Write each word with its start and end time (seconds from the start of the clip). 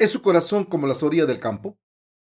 ¿Es 0.00 0.12
su 0.12 0.22
corazón 0.22 0.64
como 0.64 0.86
las 0.86 1.02
orillas 1.02 1.26
del 1.26 1.40
campo? 1.40 1.76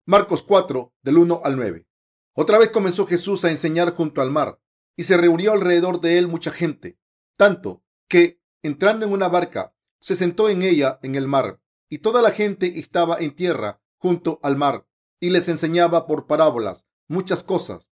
Marcos 0.07 0.45
4, 0.45 0.95
del 1.03 1.19
1 1.19 1.41
al 1.43 1.57
9. 1.57 1.89
Otra 2.37 2.57
vez 2.57 2.71
comenzó 2.71 3.05
Jesús 3.05 3.45
a 3.45 3.51
enseñar 3.51 3.97
junto 3.97 4.23
al 4.23 4.31
mar, 4.31 4.61
y 4.97 5.03
se 5.03 5.16
reunió 5.16 5.53
alrededor 5.53 6.01
de 6.01 6.19
él 6.19 6.29
mucha 6.29 6.52
gente, 6.52 7.01
tanto 7.37 7.83
que, 8.09 8.41
entrando 8.62 9.07
en 9.07 9.12
una 9.12 9.27
barca, 9.27 9.75
se 10.01 10.15
sentó 10.15 10.48
en 10.48 10.62
ella 10.62 11.01
en 11.02 11.16
el 11.16 11.27
mar, 11.27 11.61
y 11.91 11.98
toda 11.98 12.23
la 12.23 12.30
gente 12.30 12.79
estaba 12.79 13.19
en 13.19 13.34
tierra 13.34 13.83
junto 13.98 14.38
al 14.45 14.55
mar, 14.55 14.87
y 15.19 15.30
les 15.30 15.48
enseñaba 15.48 16.06
por 16.06 16.29
parábolas 16.29 16.87
muchas 17.09 17.43
cosas. 17.43 17.91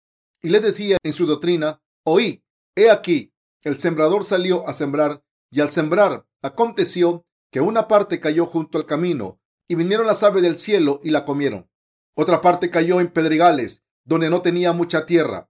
Y 0.41 0.51
les 0.51 0.61
decía 0.61 0.95
en 1.03 1.11
su 1.11 1.25
doctrina, 1.25 1.81
oí, 2.05 2.45
he 2.77 2.89
aquí, 2.89 3.33
el 3.61 3.77
sembrador 3.77 4.23
salió 4.23 4.65
a 4.69 4.73
sembrar, 4.73 5.21
y 5.51 5.59
al 5.59 5.73
sembrar 5.73 6.25
aconteció 6.41 7.25
que 7.51 7.59
una 7.59 7.89
parte 7.89 8.21
cayó 8.21 8.45
junto 8.45 8.77
al 8.77 8.85
camino, 8.85 9.41
y 9.67 9.75
vinieron 9.75 10.07
las 10.07 10.23
aves 10.23 10.43
del 10.43 10.59
cielo 10.59 10.99
y 11.03 11.09
la 11.09 11.25
comieron. 11.25 11.69
Otra 12.15 12.41
parte 12.41 12.69
cayó 12.69 12.99
en 13.01 13.09
pedregales, 13.09 13.83
donde 14.03 14.29
no 14.29 14.41
tenía 14.41 14.71
mucha 14.73 15.05
tierra, 15.05 15.49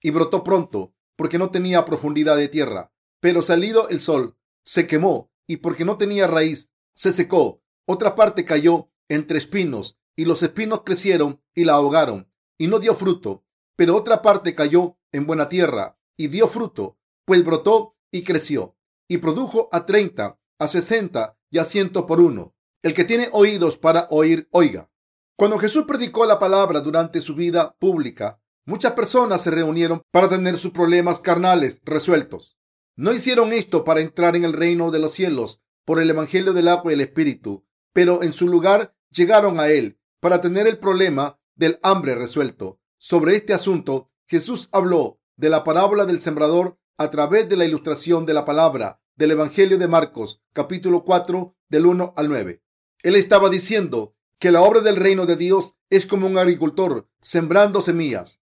y 0.00 0.10
brotó 0.10 0.44
pronto, 0.44 0.94
porque 1.16 1.38
no 1.38 1.50
tenía 1.50 1.84
profundidad 1.84 2.36
de 2.36 2.48
tierra. 2.48 2.92
Pero 3.20 3.42
salido 3.42 3.88
el 3.88 4.00
sol, 4.00 4.36
se 4.64 4.86
quemó, 4.86 5.30
y 5.46 5.58
porque 5.58 5.84
no 5.84 5.96
tenía 5.96 6.26
raíz, 6.26 6.70
se 6.94 7.12
secó. 7.12 7.62
Otra 7.86 8.14
parte 8.16 8.44
cayó 8.44 8.90
entre 9.08 9.38
espinos, 9.38 9.98
y 10.16 10.24
los 10.24 10.42
espinos 10.42 10.82
crecieron 10.84 11.40
y 11.54 11.64
la 11.64 11.74
ahogaron, 11.74 12.30
y 12.58 12.66
no 12.66 12.78
dio 12.78 12.94
fruto. 12.94 13.44
Pero 13.76 13.96
otra 13.96 14.22
parte 14.22 14.54
cayó 14.54 14.98
en 15.12 15.26
buena 15.26 15.48
tierra, 15.48 15.98
y 16.16 16.28
dio 16.28 16.48
fruto, 16.48 16.98
pues 17.24 17.44
brotó 17.44 17.96
y 18.10 18.24
creció, 18.24 18.76
y 19.08 19.18
produjo 19.18 19.68
a 19.72 19.86
treinta, 19.86 20.38
a 20.58 20.68
sesenta 20.68 21.38
y 21.50 21.58
a 21.58 21.64
ciento 21.64 22.06
por 22.06 22.20
uno. 22.20 22.54
El 22.82 22.94
que 22.94 23.04
tiene 23.04 23.28
oídos 23.30 23.78
para 23.78 24.08
oír, 24.10 24.48
oiga. 24.50 24.90
Cuando 25.36 25.58
Jesús 25.58 25.84
predicó 25.86 26.26
la 26.26 26.40
palabra 26.40 26.80
durante 26.80 27.20
su 27.20 27.36
vida 27.36 27.76
pública, 27.78 28.40
muchas 28.64 28.92
personas 28.94 29.40
se 29.42 29.52
reunieron 29.52 30.02
para 30.10 30.28
tener 30.28 30.58
sus 30.58 30.72
problemas 30.72 31.20
carnales 31.20 31.80
resueltos. 31.84 32.58
No 32.96 33.12
hicieron 33.12 33.52
esto 33.52 33.84
para 33.84 34.00
entrar 34.00 34.34
en 34.34 34.44
el 34.44 34.52
reino 34.52 34.90
de 34.90 34.98
los 34.98 35.12
cielos 35.12 35.62
por 35.84 36.00
el 36.00 36.10
Evangelio 36.10 36.52
del 36.52 36.66
agua 36.66 36.90
y 36.90 36.94
el 36.94 37.02
Espíritu, 37.02 37.64
pero 37.92 38.24
en 38.24 38.32
su 38.32 38.48
lugar 38.48 38.96
llegaron 39.10 39.60
a 39.60 39.68
él 39.68 40.00
para 40.18 40.40
tener 40.40 40.66
el 40.66 40.78
problema 40.78 41.38
del 41.54 41.78
hambre 41.84 42.16
resuelto. 42.16 42.80
Sobre 42.98 43.36
este 43.36 43.54
asunto, 43.54 44.10
Jesús 44.26 44.68
habló 44.72 45.20
de 45.36 45.50
la 45.50 45.62
parábola 45.62 46.04
del 46.04 46.20
sembrador 46.20 46.78
a 46.96 47.10
través 47.10 47.48
de 47.48 47.56
la 47.56 47.64
ilustración 47.64 48.26
de 48.26 48.34
la 48.34 48.44
palabra 48.44 49.00
del 49.14 49.30
Evangelio 49.30 49.78
de 49.78 49.86
Marcos, 49.86 50.42
capítulo 50.52 51.04
4, 51.04 51.56
del 51.68 51.86
1 51.86 52.14
al 52.16 52.28
9. 52.28 52.62
Él 53.02 53.16
estaba 53.16 53.50
diciendo 53.50 54.14
que 54.38 54.52
la 54.52 54.62
obra 54.62 54.80
del 54.80 54.96
reino 54.96 55.26
de 55.26 55.36
Dios 55.36 55.74
es 55.90 56.06
como 56.06 56.26
un 56.26 56.38
agricultor 56.38 57.08
sembrando 57.20 57.82
semillas. 57.82 58.40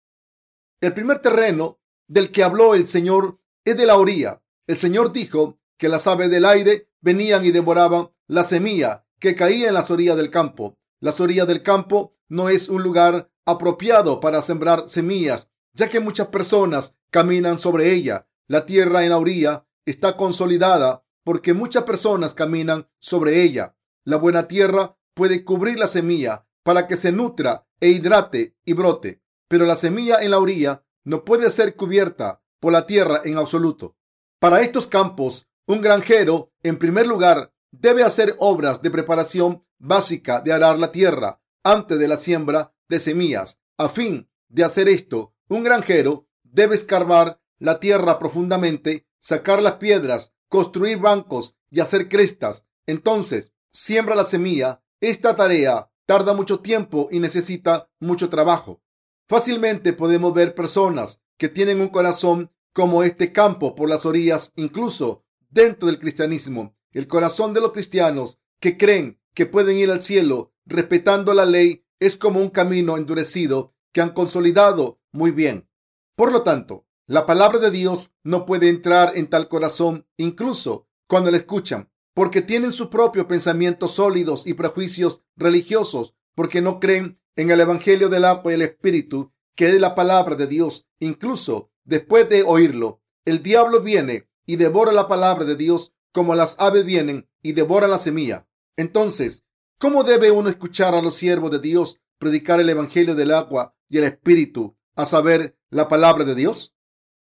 El 0.81 0.94
primer 0.94 1.20
terreno 1.20 1.80
del 2.08 2.31
que 2.31 2.44
habló 2.44 2.75
el 2.75 2.88
Señor 2.88 3.39
es 3.64 3.78
de 3.78 3.86
la 3.86 3.97
orilla. 3.97 4.42
El 4.67 4.78
Señor 4.78 5.12
dijo 5.12 5.59
que 5.78 5.89
las 5.89 6.08
aves 6.08 6.30
del 6.30 6.45
aire 6.45 6.89
venían 7.02 7.45
y 7.45 7.52
devoraban 7.52 8.09
la 8.28 8.44
semilla 8.44 9.06
que 9.20 9.36
caía 9.36 9.67
en 9.67 9.73
las 9.73 9.92
orillas 9.92 10.17
del 10.17 10.31
campo. 10.31 10.78
Las 11.00 11.19
orillas 11.19 11.47
del 11.47 11.64
campo 11.64 12.16
no 12.28 12.50
es 12.50 12.69
un 12.69 12.84
lugar 12.84 13.30
apropiado 13.45 14.19
para 14.19 14.42
sembrar 14.42 14.90
semillas, 14.90 15.50
ya 15.73 15.90
que 15.90 16.00
muchas 16.00 16.28
personas 16.28 16.97
caminan 17.09 17.59
sobre 17.59 17.94
ella. 17.94 18.28
La 18.47 18.66
tierra 18.66 19.03
en 19.03 19.09
la 19.09 19.17
orilla 19.17 19.66
está 19.86 20.17
consolidada 20.17 21.03
porque 21.23 21.53
muchas 21.53 21.84
personas 21.84 22.34
caminan 22.34 22.88
sobre 23.00 23.44
ella. 23.44 23.75
La 24.05 24.17
buena 24.17 24.47
tierra 24.47 24.97
puede 25.16 25.43
cubrir 25.43 25.79
la 25.79 25.88
semilla 25.88 26.45
para 26.63 26.88
que 26.88 26.95
se 26.95 27.11
nutra 27.11 27.67
e 27.79 27.89
hidrate 27.89 28.55
y 28.63 28.73
brote, 28.73 29.23
pero 29.47 29.66
la 29.66 29.75
semilla 29.75 30.21
en 30.21 30.31
la 30.31 30.39
orilla 30.39 30.83
no 31.03 31.25
puede 31.25 31.49
ser 31.49 31.75
cubierta 31.75 32.43
por 32.59 32.71
la 32.71 32.85
tierra 32.85 33.21
en 33.25 33.38
absoluto. 33.38 33.97
Para 34.39 34.61
estos 34.61 34.85
campos, 34.85 35.47
un 35.66 35.81
granjero, 35.81 36.51
en 36.61 36.77
primer 36.77 37.07
lugar, 37.07 37.51
debe 37.71 38.03
hacer 38.03 38.35
obras 38.39 38.81
de 38.83 38.91
preparación 38.91 39.66
básica 39.79 40.39
de 40.39 40.53
arar 40.53 40.77
la 40.77 40.91
tierra 40.91 41.41
antes 41.63 41.97
de 41.97 42.07
la 42.07 42.19
siembra 42.19 42.75
de 42.87 42.99
semillas. 42.99 43.59
A 43.77 43.89
fin 43.89 44.29
de 44.49 44.63
hacer 44.63 44.87
esto, 44.87 45.33
un 45.47 45.63
granjero 45.63 46.27
debe 46.43 46.75
escarbar 46.75 47.41
la 47.57 47.79
tierra 47.79 48.19
profundamente, 48.19 49.07
sacar 49.19 49.63
las 49.63 49.73
piedras, 49.73 50.33
construir 50.47 50.99
bancos 50.99 51.57
y 51.72 51.79
hacer 51.79 52.07
crestas. 52.07 52.66
Entonces, 52.85 53.54
siembra 53.75 54.16
la 54.16 54.24
semilla. 54.24 54.81
Esta 55.02 55.36
tarea 55.36 55.91
tarda 56.06 56.34
mucho 56.34 56.62
tiempo 56.62 57.09
y 57.12 57.19
necesita 57.19 57.90
mucho 58.00 58.30
trabajo. 58.30 58.81
Fácilmente 59.28 59.91
podemos 59.91 60.34
ver 60.34 60.56
personas 60.56 61.22
que 61.38 61.50
tienen 61.50 61.81
un 61.81 61.90
corazón 61.90 62.52
como 62.74 63.03
este 63.03 63.34
campo 63.34 63.75
por 63.75 63.90
las 63.90 64.06
orillas, 64.06 64.53
incluso 64.56 65.25
dentro 65.50 65.88
del 65.88 66.00
cristianismo. 66.00 66.78
El 66.91 67.08
corazón 67.08 67.53
de 67.53 67.59
los 67.59 67.74
cristianos 67.74 68.40
que 68.62 68.78
creen 68.78 69.19
que 69.34 69.46
pueden 69.46 69.78
ir 69.78 69.91
al 69.91 70.02
cielo 70.02 70.53
respetando 70.66 71.34
la 71.34 71.46
ley 71.46 71.85
es 72.00 72.16
como 72.16 72.40
un 72.40 72.50
camino 72.50 72.96
endurecido 72.96 73.74
que 73.91 74.02
han 74.02 74.12
consolidado 74.12 75.02
muy 75.12 75.31
bien. 75.31 75.68
Por 76.16 76.31
lo 76.31 76.44
tanto, 76.44 76.88
la 77.08 77.25
palabra 77.25 77.59
de 77.59 77.72
Dios 77.72 78.14
no 78.24 78.46
puede 78.46 78.69
entrar 78.69 79.18
en 79.18 79.30
tal 79.30 79.50
corazón 79.50 80.08
incluso 80.16 80.88
cuando 81.08 81.30
la 81.30 81.38
escuchan 81.38 81.90
porque 82.16 82.42
tienen 82.42 82.72
sus 82.72 82.88
propios 82.88 83.26
pensamientos 83.26 83.96
sólidos 83.96 84.48
y 84.48 84.53
prejuicios 84.53 85.22
religiosos, 85.36 86.16
porque 86.34 86.62
no 86.62 86.80
creen 86.80 87.20
en 87.36 87.52
el 87.52 87.59
Evangelio 87.59 88.08
del 88.08 88.24
agua 88.24 88.53
y 88.53 88.56
el 88.56 88.62
Espíritu, 88.62 89.34
que 89.53 89.68
es 89.68 89.80
la 89.81 89.96
palabra 89.96 90.36
de 90.36 90.48
Dios. 90.48 90.88
Incluso 91.00 91.72
después 91.84 92.30
de 92.30 92.44
oírlo, 92.44 93.02
el 93.26 93.44
diablo 93.44 93.81
viene 93.81 94.30
y 94.46 94.56
devora 94.56 94.94
la 94.94 95.09
palabra 95.09 95.44
de 95.44 95.58
Dios 95.58 95.94
como 96.14 96.36
las 96.36 96.56
aves 96.58 96.86
vienen 96.86 97.28
y 97.42 97.52
devoran 97.52 97.92
la 97.92 98.00
semilla. 98.00 98.47
Entonces, 98.78 99.44
¿cómo 99.78 100.06
debe 100.06 100.32
uno 100.32 100.47
escuchar 100.47 100.96
a 100.96 101.02
los 101.02 101.16
siervos 101.16 101.52
de 101.52 101.59
Dios 101.59 102.00
predicar 102.18 102.62
el 102.62 102.70
Evangelio 102.70 103.16
del 103.16 103.34
agua 103.34 103.76
y 103.90 103.97
el 103.97 104.06
Espíritu, 104.06 104.78
a 104.96 105.06
saber, 105.06 105.58
la 105.70 105.90
palabra 105.90 106.24
de 106.24 106.36
Dios? 106.36 106.74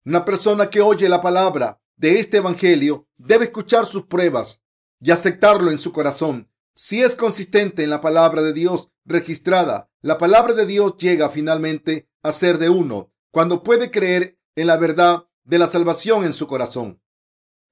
Una 0.06 0.25
persona 0.25 0.70
que 0.70 0.81
oye 0.81 1.10
la 1.10 1.20
palabra 1.20 1.78
de 1.97 2.20
este 2.20 2.38
Evangelio 2.38 3.06
debe 3.19 3.44
escuchar 3.44 3.84
sus 3.84 4.06
pruebas 4.06 4.62
y 5.00 5.10
aceptarlo 5.10 5.70
en 5.70 5.78
su 5.78 5.92
corazón. 5.92 6.50
Si 6.75 7.03
es 7.03 7.16
consistente 7.16 7.82
en 7.82 7.91
la 7.91 8.00
palabra 8.00 8.42
de 8.42 8.53
Dios 8.53 8.91
registrada, 9.04 9.91
la 10.00 10.19
palabra 10.19 10.54
de 10.54 10.66
Dios 10.66 10.97
llega 10.98 11.28
finalmente 11.28 12.09
a 12.22 12.32
ser 12.32 12.59
de 12.59 12.69
uno 12.69 13.12
cuando 13.31 13.62
puede 13.62 13.91
creer 13.91 14.38
en 14.54 14.66
la 14.66 14.76
verdad 14.76 15.26
de 15.44 15.58
la 15.58 15.66
salvación 15.66 16.25
en 16.25 16.32
su 16.32 16.47
corazón. 16.47 17.00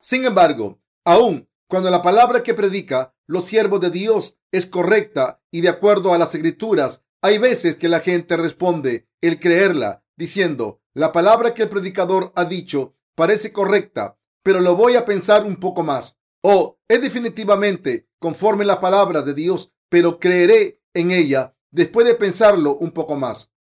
Sin 0.00 0.24
embargo, 0.24 0.80
aun 1.04 1.48
cuando 1.68 1.90
la 1.90 2.02
palabra 2.02 2.42
que 2.42 2.54
predica 2.54 3.14
los 3.26 3.44
siervos 3.44 3.80
de 3.80 3.90
Dios 3.90 4.38
es 4.52 4.66
correcta 4.66 5.42
y 5.50 5.60
de 5.60 5.68
acuerdo 5.68 6.14
a 6.14 6.18
las 6.18 6.34
escrituras, 6.34 7.04
hay 7.22 7.38
veces 7.38 7.76
que 7.76 7.88
la 7.88 8.00
gente 8.00 8.36
responde 8.36 9.08
el 9.20 9.40
creerla 9.40 10.04
diciendo, 10.16 10.80
la 10.94 11.12
palabra 11.12 11.54
que 11.54 11.62
el 11.62 11.68
predicador 11.68 12.32
ha 12.36 12.44
dicho 12.44 12.94
parece 13.14 13.52
correcta, 13.52 14.18
pero 14.42 14.60
lo 14.60 14.76
voy 14.76 14.96
a 14.96 15.04
pensar 15.04 15.44
un 15.44 15.56
poco 15.56 15.82
más 15.82 16.18
o 16.48 16.78
es 16.86 17.02
definitivamente 17.02 18.08
conforme 18.20 18.64
la 18.64 18.78
palabra 18.78 19.22
de 19.22 19.34
Dios, 19.34 19.72
pero 19.88 20.20
creeré 20.20 20.80
en 20.94 21.10
ella 21.10 21.56
después 21.72 22.06
de 22.06 22.14
pensarlo 22.14 22.76
un 22.76 22.92
poco 22.92 23.16
más. 23.16 23.52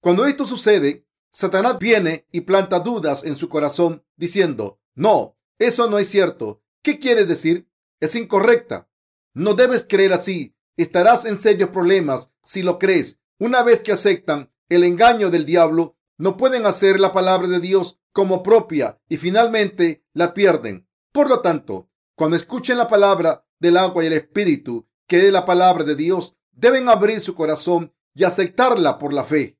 Cuando 0.00 0.26
esto 0.26 0.44
sucede, 0.44 1.06
Satanás 1.32 1.78
viene 1.78 2.26
y 2.32 2.40
planta 2.40 2.80
dudas 2.80 3.22
en 3.22 3.36
su 3.36 3.48
corazón 3.48 4.04
diciendo, 4.16 4.80
no, 4.96 5.38
eso 5.60 5.88
no 5.88 6.00
es 6.00 6.08
cierto. 6.08 6.60
¿Qué 6.82 6.98
quieres 6.98 7.28
decir? 7.28 7.68
Es 8.00 8.16
incorrecta. 8.16 8.90
No 9.32 9.54
debes 9.54 9.86
creer 9.88 10.12
así. 10.12 10.56
Estarás 10.76 11.26
en 11.26 11.38
serios 11.38 11.70
problemas 11.70 12.32
si 12.42 12.64
lo 12.64 12.80
crees. 12.80 13.20
Una 13.38 13.62
vez 13.62 13.80
que 13.80 13.92
aceptan 13.92 14.52
el 14.68 14.82
engaño 14.82 15.30
del 15.30 15.46
diablo, 15.46 15.96
no 16.18 16.36
pueden 16.36 16.66
hacer 16.66 16.98
la 16.98 17.12
palabra 17.12 17.46
de 17.46 17.60
Dios 17.60 18.00
como 18.12 18.42
propia 18.42 19.00
y 19.08 19.18
finalmente 19.18 20.04
la 20.14 20.34
pierden. 20.34 20.88
Por 21.12 21.28
lo 21.28 21.40
tanto, 21.40 21.90
cuando 22.14 22.36
escuchen 22.36 22.78
la 22.78 22.88
palabra 22.88 23.46
del 23.58 23.76
agua 23.76 24.04
y 24.04 24.06
el 24.06 24.12
espíritu, 24.12 24.86
que 25.06 25.26
es 25.26 25.32
la 25.32 25.44
palabra 25.44 25.84
de 25.84 25.96
Dios, 25.96 26.36
deben 26.52 26.88
abrir 26.88 27.20
su 27.20 27.34
corazón 27.34 27.94
y 28.14 28.24
aceptarla 28.24 28.98
por 28.98 29.12
la 29.12 29.24
fe. 29.24 29.58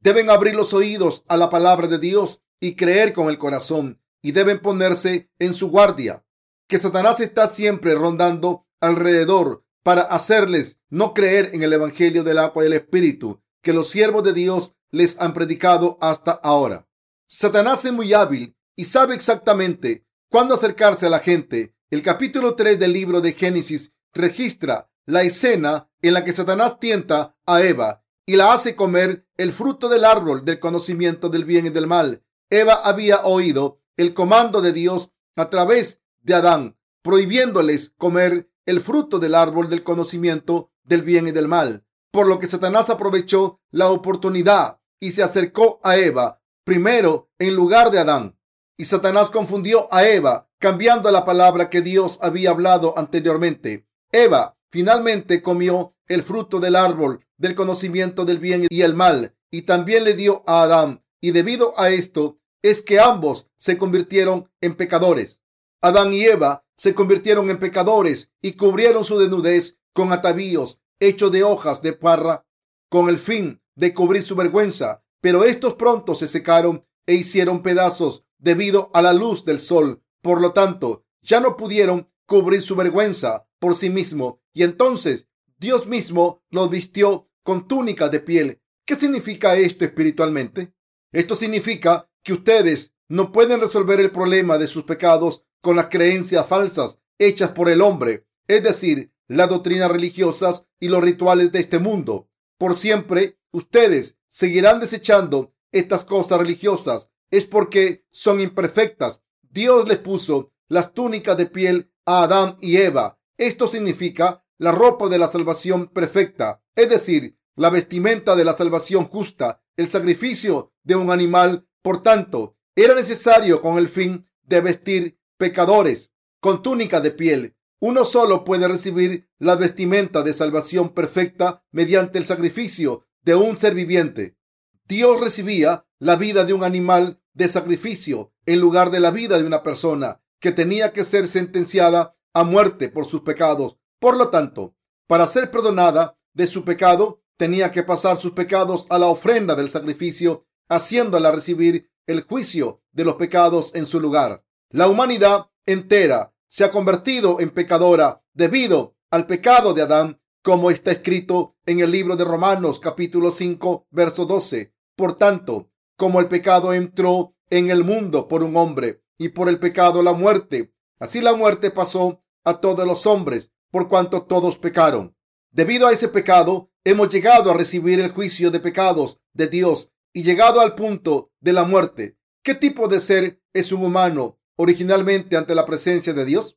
Deben 0.00 0.30
abrir 0.30 0.54
los 0.54 0.74
oídos 0.74 1.24
a 1.28 1.36
la 1.36 1.50
palabra 1.50 1.86
de 1.86 1.98
Dios 1.98 2.42
y 2.60 2.76
creer 2.76 3.12
con 3.12 3.28
el 3.28 3.38
corazón 3.38 4.00
y 4.22 4.32
deben 4.32 4.60
ponerse 4.60 5.30
en 5.38 5.54
su 5.54 5.70
guardia, 5.70 6.24
que 6.66 6.78
Satanás 6.78 7.20
está 7.20 7.46
siempre 7.46 7.94
rondando 7.94 8.66
alrededor 8.80 9.64
para 9.82 10.02
hacerles 10.02 10.78
no 10.90 11.14
creer 11.14 11.50
en 11.54 11.62
el 11.62 11.72
Evangelio 11.72 12.24
del 12.24 12.38
agua 12.38 12.62
y 12.62 12.66
el 12.66 12.74
Espíritu 12.74 13.40
que 13.62 13.72
los 13.72 13.88
siervos 13.88 14.22
de 14.24 14.32
Dios 14.32 14.76
les 14.90 15.20
han 15.20 15.34
predicado 15.34 15.98
hasta 16.00 16.32
ahora. 16.32 16.86
Satanás 17.26 17.84
es 17.84 17.92
muy 17.92 18.12
hábil 18.12 18.56
y 18.76 18.84
sabe 18.84 19.14
exactamente 19.14 20.06
cuándo 20.28 20.54
acercarse 20.54 21.06
a 21.06 21.10
la 21.10 21.20
gente 21.20 21.74
el 21.90 22.02
capítulo 22.02 22.54
3 22.54 22.78
del 22.78 22.92
libro 22.92 23.22
de 23.22 23.32
Génesis 23.32 23.94
registra 24.12 24.90
la 25.06 25.22
escena 25.22 25.88
en 26.02 26.12
la 26.12 26.22
que 26.22 26.34
Satanás 26.34 26.78
tienta 26.78 27.36
a 27.46 27.62
Eva 27.62 28.04
y 28.26 28.36
la 28.36 28.52
hace 28.52 28.76
comer 28.76 29.26
el 29.38 29.54
fruto 29.54 29.88
del 29.88 30.04
árbol 30.04 30.44
del 30.44 30.60
conocimiento 30.60 31.30
del 31.30 31.46
bien 31.46 31.64
y 31.64 31.70
del 31.70 31.86
mal. 31.86 32.22
Eva 32.50 32.74
había 32.74 33.24
oído 33.24 33.80
el 33.96 34.12
comando 34.12 34.60
de 34.60 34.74
Dios 34.74 35.12
a 35.34 35.48
través 35.48 36.02
de 36.20 36.34
Adán, 36.34 36.76
prohibiéndoles 37.00 37.94
comer 37.96 38.50
el 38.66 38.82
fruto 38.82 39.18
del 39.18 39.34
árbol 39.34 39.70
del 39.70 39.82
conocimiento 39.82 40.70
del 40.84 41.00
bien 41.02 41.28
y 41.28 41.32
del 41.32 41.48
mal, 41.48 41.86
por 42.10 42.26
lo 42.26 42.38
que 42.38 42.48
Satanás 42.48 42.90
aprovechó 42.90 43.62
la 43.70 43.88
oportunidad 43.88 44.78
y 45.00 45.12
se 45.12 45.22
acercó 45.22 45.80
a 45.82 45.96
Eva 45.96 46.42
primero 46.64 47.30
en 47.38 47.54
lugar 47.54 47.90
de 47.90 47.98
Adán. 47.98 48.38
Y 48.76 48.84
Satanás 48.84 49.30
confundió 49.30 49.92
a 49.92 50.06
Eva, 50.06 50.47
cambiando 50.58 51.10
la 51.10 51.24
palabra 51.24 51.70
que 51.70 51.82
Dios 51.82 52.18
había 52.22 52.50
hablado 52.50 52.98
anteriormente. 52.98 53.86
Eva 54.12 54.56
finalmente 54.70 55.42
comió 55.42 55.94
el 56.06 56.22
fruto 56.22 56.60
del 56.60 56.76
árbol 56.76 57.24
del 57.36 57.54
conocimiento 57.54 58.24
del 58.24 58.38
bien 58.38 58.66
y 58.68 58.82
el 58.82 58.94
mal, 58.94 59.36
y 59.50 59.62
también 59.62 60.04
le 60.04 60.14
dio 60.14 60.42
a 60.46 60.62
Adán. 60.62 61.04
Y 61.20 61.30
debido 61.30 61.78
a 61.78 61.90
esto 61.90 62.38
es 62.62 62.82
que 62.82 63.00
ambos 63.00 63.48
se 63.56 63.78
convirtieron 63.78 64.50
en 64.60 64.76
pecadores. 64.76 65.40
Adán 65.80 66.12
y 66.12 66.24
Eva 66.24 66.64
se 66.76 66.94
convirtieron 66.94 67.50
en 67.50 67.58
pecadores 67.58 68.32
y 68.42 68.52
cubrieron 68.52 69.04
su 69.04 69.18
desnudez 69.18 69.78
con 69.92 70.12
atavíos 70.12 70.80
hechos 71.00 71.30
de 71.30 71.44
hojas 71.44 71.82
de 71.82 71.92
parra 71.92 72.46
con 72.88 73.08
el 73.08 73.18
fin 73.18 73.62
de 73.76 73.94
cubrir 73.94 74.22
su 74.22 74.34
vergüenza. 74.34 75.04
Pero 75.20 75.44
estos 75.44 75.74
pronto 75.74 76.14
se 76.14 76.28
secaron 76.28 76.84
e 77.06 77.14
hicieron 77.14 77.62
pedazos 77.62 78.24
debido 78.38 78.90
a 78.94 79.02
la 79.02 79.12
luz 79.12 79.44
del 79.44 79.60
sol. 79.60 80.02
Por 80.22 80.40
lo 80.40 80.52
tanto, 80.52 81.04
ya 81.22 81.40
no 81.40 81.56
pudieron 81.56 82.10
cubrir 82.26 82.62
su 82.62 82.76
vergüenza 82.76 83.48
por 83.58 83.74
sí 83.74 83.90
mismo. 83.90 84.42
Y 84.52 84.62
entonces 84.62 85.26
Dios 85.58 85.86
mismo 85.86 86.42
los 86.50 86.70
vistió 86.70 87.28
con 87.42 87.66
túnicas 87.66 88.10
de 88.10 88.20
piel. 88.20 88.60
¿Qué 88.84 88.96
significa 88.96 89.56
esto 89.56 89.84
espiritualmente? 89.84 90.74
Esto 91.12 91.36
significa 91.36 92.08
que 92.22 92.32
ustedes 92.32 92.92
no 93.08 93.32
pueden 93.32 93.60
resolver 93.60 94.00
el 94.00 94.10
problema 94.10 94.58
de 94.58 94.66
sus 94.66 94.84
pecados 94.84 95.44
con 95.60 95.76
las 95.76 95.88
creencias 95.88 96.46
falsas 96.46 96.98
hechas 97.18 97.50
por 97.50 97.68
el 97.68 97.80
hombre, 97.80 98.26
es 98.46 98.62
decir, 98.62 99.12
las 99.26 99.48
doctrinas 99.48 99.90
religiosas 99.90 100.68
y 100.80 100.88
los 100.88 101.02
rituales 101.02 101.52
de 101.52 101.60
este 101.60 101.78
mundo. 101.78 102.30
Por 102.56 102.76
siempre, 102.76 103.38
ustedes 103.50 104.18
seguirán 104.26 104.80
desechando 104.80 105.54
estas 105.72 106.04
cosas 106.04 106.38
religiosas. 106.38 107.10
Es 107.30 107.44
porque 107.44 108.06
son 108.10 108.40
imperfectas. 108.40 109.20
Dios 109.58 109.88
les 109.88 109.98
puso 109.98 110.52
las 110.68 110.94
túnicas 110.94 111.36
de 111.36 111.46
piel 111.46 111.92
a 112.06 112.22
Adán 112.22 112.58
y 112.60 112.76
Eva. 112.76 113.18
Esto 113.36 113.66
significa 113.66 114.44
la 114.56 114.70
ropa 114.70 115.08
de 115.08 115.18
la 115.18 115.32
salvación 115.32 115.88
perfecta, 115.88 116.62
es 116.76 116.88
decir, 116.88 117.40
la 117.56 117.68
vestimenta 117.68 118.36
de 118.36 118.44
la 118.44 118.56
salvación 118.56 119.06
justa, 119.06 119.64
el 119.76 119.90
sacrificio 119.90 120.74
de 120.84 120.94
un 120.94 121.10
animal. 121.10 121.66
Por 121.82 122.04
tanto, 122.04 122.56
era 122.76 122.94
necesario 122.94 123.60
con 123.60 123.78
el 123.78 123.88
fin 123.88 124.28
de 124.44 124.60
vestir 124.60 125.18
pecadores 125.36 126.12
con 126.38 126.62
túnica 126.62 127.00
de 127.00 127.10
piel. 127.10 127.56
Uno 127.80 128.04
solo 128.04 128.44
puede 128.44 128.68
recibir 128.68 129.28
la 129.40 129.56
vestimenta 129.56 130.22
de 130.22 130.34
salvación 130.34 130.90
perfecta 130.90 131.64
mediante 131.72 132.18
el 132.18 132.26
sacrificio 132.26 133.08
de 133.22 133.34
un 133.34 133.58
ser 133.58 133.74
viviente. 133.74 134.38
Dios 134.86 135.20
recibía 135.20 135.84
la 135.98 136.14
vida 136.14 136.44
de 136.44 136.52
un 136.52 136.62
animal 136.62 137.20
de 137.38 137.46
sacrificio 137.46 138.32
en 138.46 138.58
lugar 138.58 138.90
de 138.90 138.98
la 138.98 139.12
vida 139.12 139.38
de 139.38 139.44
una 139.44 139.62
persona 139.62 140.20
que 140.40 140.50
tenía 140.50 140.92
que 140.92 141.04
ser 141.04 141.28
sentenciada 141.28 142.16
a 142.34 142.42
muerte 142.42 142.88
por 142.88 143.06
sus 143.06 143.20
pecados. 143.20 143.78
Por 144.00 144.16
lo 144.16 144.28
tanto, 144.28 144.74
para 145.06 145.26
ser 145.28 145.52
perdonada 145.52 146.18
de 146.34 146.48
su 146.48 146.64
pecado, 146.64 147.22
tenía 147.36 147.70
que 147.70 147.84
pasar 147.84 148.18
sus 148.18 148.32
pecados 148.32 148.86
a 148.90 148.98
la 148.98 149.06
ofrenda 149.06 149.54
del 149.54 149.70
sacrificio, 149.70 150.46
haciéndola 150.68 151.30
recibir 151.30 151.88
el 152.08 152.22
juicio 152.22 152.82
de 152.90 153.04
los 153.04 153.14
pecados 153.14 153.72
en 153.76 153.86
su 153.86 154.00
lugar. 154.00 154.44
La 154.70 154.88
humanidad 154.88 155.46
entera 155.64 156.34
se 156.48 156.64
ha 156.64 156.72
convertido 156.72 157.38
en 157.38 157.50
pecadora 157.50 158.20
debido 158.34 158.96
al 159.12 159.28
pecado 159.28 159.74
de 159.74 159.82
Adán, 159.82 160.20
como 160.42 160.72
está 160.72 160.90
escrito 160.90 161.56
en 161.66 161.78
el 161.78 161.92
libro 161.92 162.16
de 162.16 162.24
Romanos 162.24 162.80
capítulo 162.80 163.30
5, 163.30 163.86
verso 163.90 164.26
12. 164.26 164.74
Por 164.96 165.16
tanto, 165.16 165.67
como 165.98 166.20
el 166.20 166.28
pecado 166.28 166.72
entró 166.72 167.34
en 167.50 167.70
el 167.70 167.82
mundo 167.82 168.28
por 168.28 168.44
un 168.44 168.56
hombre 168.56 169.02
y 169.18 169.30
por 169.30 169.48
el 169.48 169.58
pecado 169.58 170.00
la 170.04 170.12
muerte, 170.12 170.72
así 171.00 171.20
la 171.20 171.34
muerte 171.34 171.72
pasó 171.72 172.22
a 172.44 172.60
todos 172.60 172.86
los 172.86 173.04
hombres 173.04 173.50
por 173.72 173.88
cuanto 173.88 174.22
todos 174.22 174.58
pecaron. 174.58 175.16
Debido 175.50 175.88
a 175.88 175.92
ese 175.92 176.06
pecado, 176.06 176.70
hemos 176.84 177.08
llegado 177.10 177.50
a 177.50 177.54
recibir 177.54 177.98
el 177.98 178.12
juicio 178.12 178.52
de 178.52 178.60
pecados 178.60 179.18
de 179.32 179.48
Dios 179.48 179.90
y 180.12 180.22
llegado 180.22 180.60
al 180.60 180.76
punto 180.76 181.32
de 181.40 181.52
la 181.52 181.64
muerte. 181.64 182.16
¿Qué 182.44 182.54
tipo 182.54 182.86
de 182.86 183.00
ser 183.00 183.42
es 183.52 183.72
un 183.72 183.84
humano 183.84 184.38
originalmente 184.54 185.36
ante 185.36 185.56
la 185.56 185.66
presencia 185.66 186.12
de 186.12 186.24
Dios? 186.24 186.56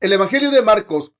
El 0.00 0.12
Evangelio 0.12 0.50
de 0.50 0.60
Marcos 0.60 1.14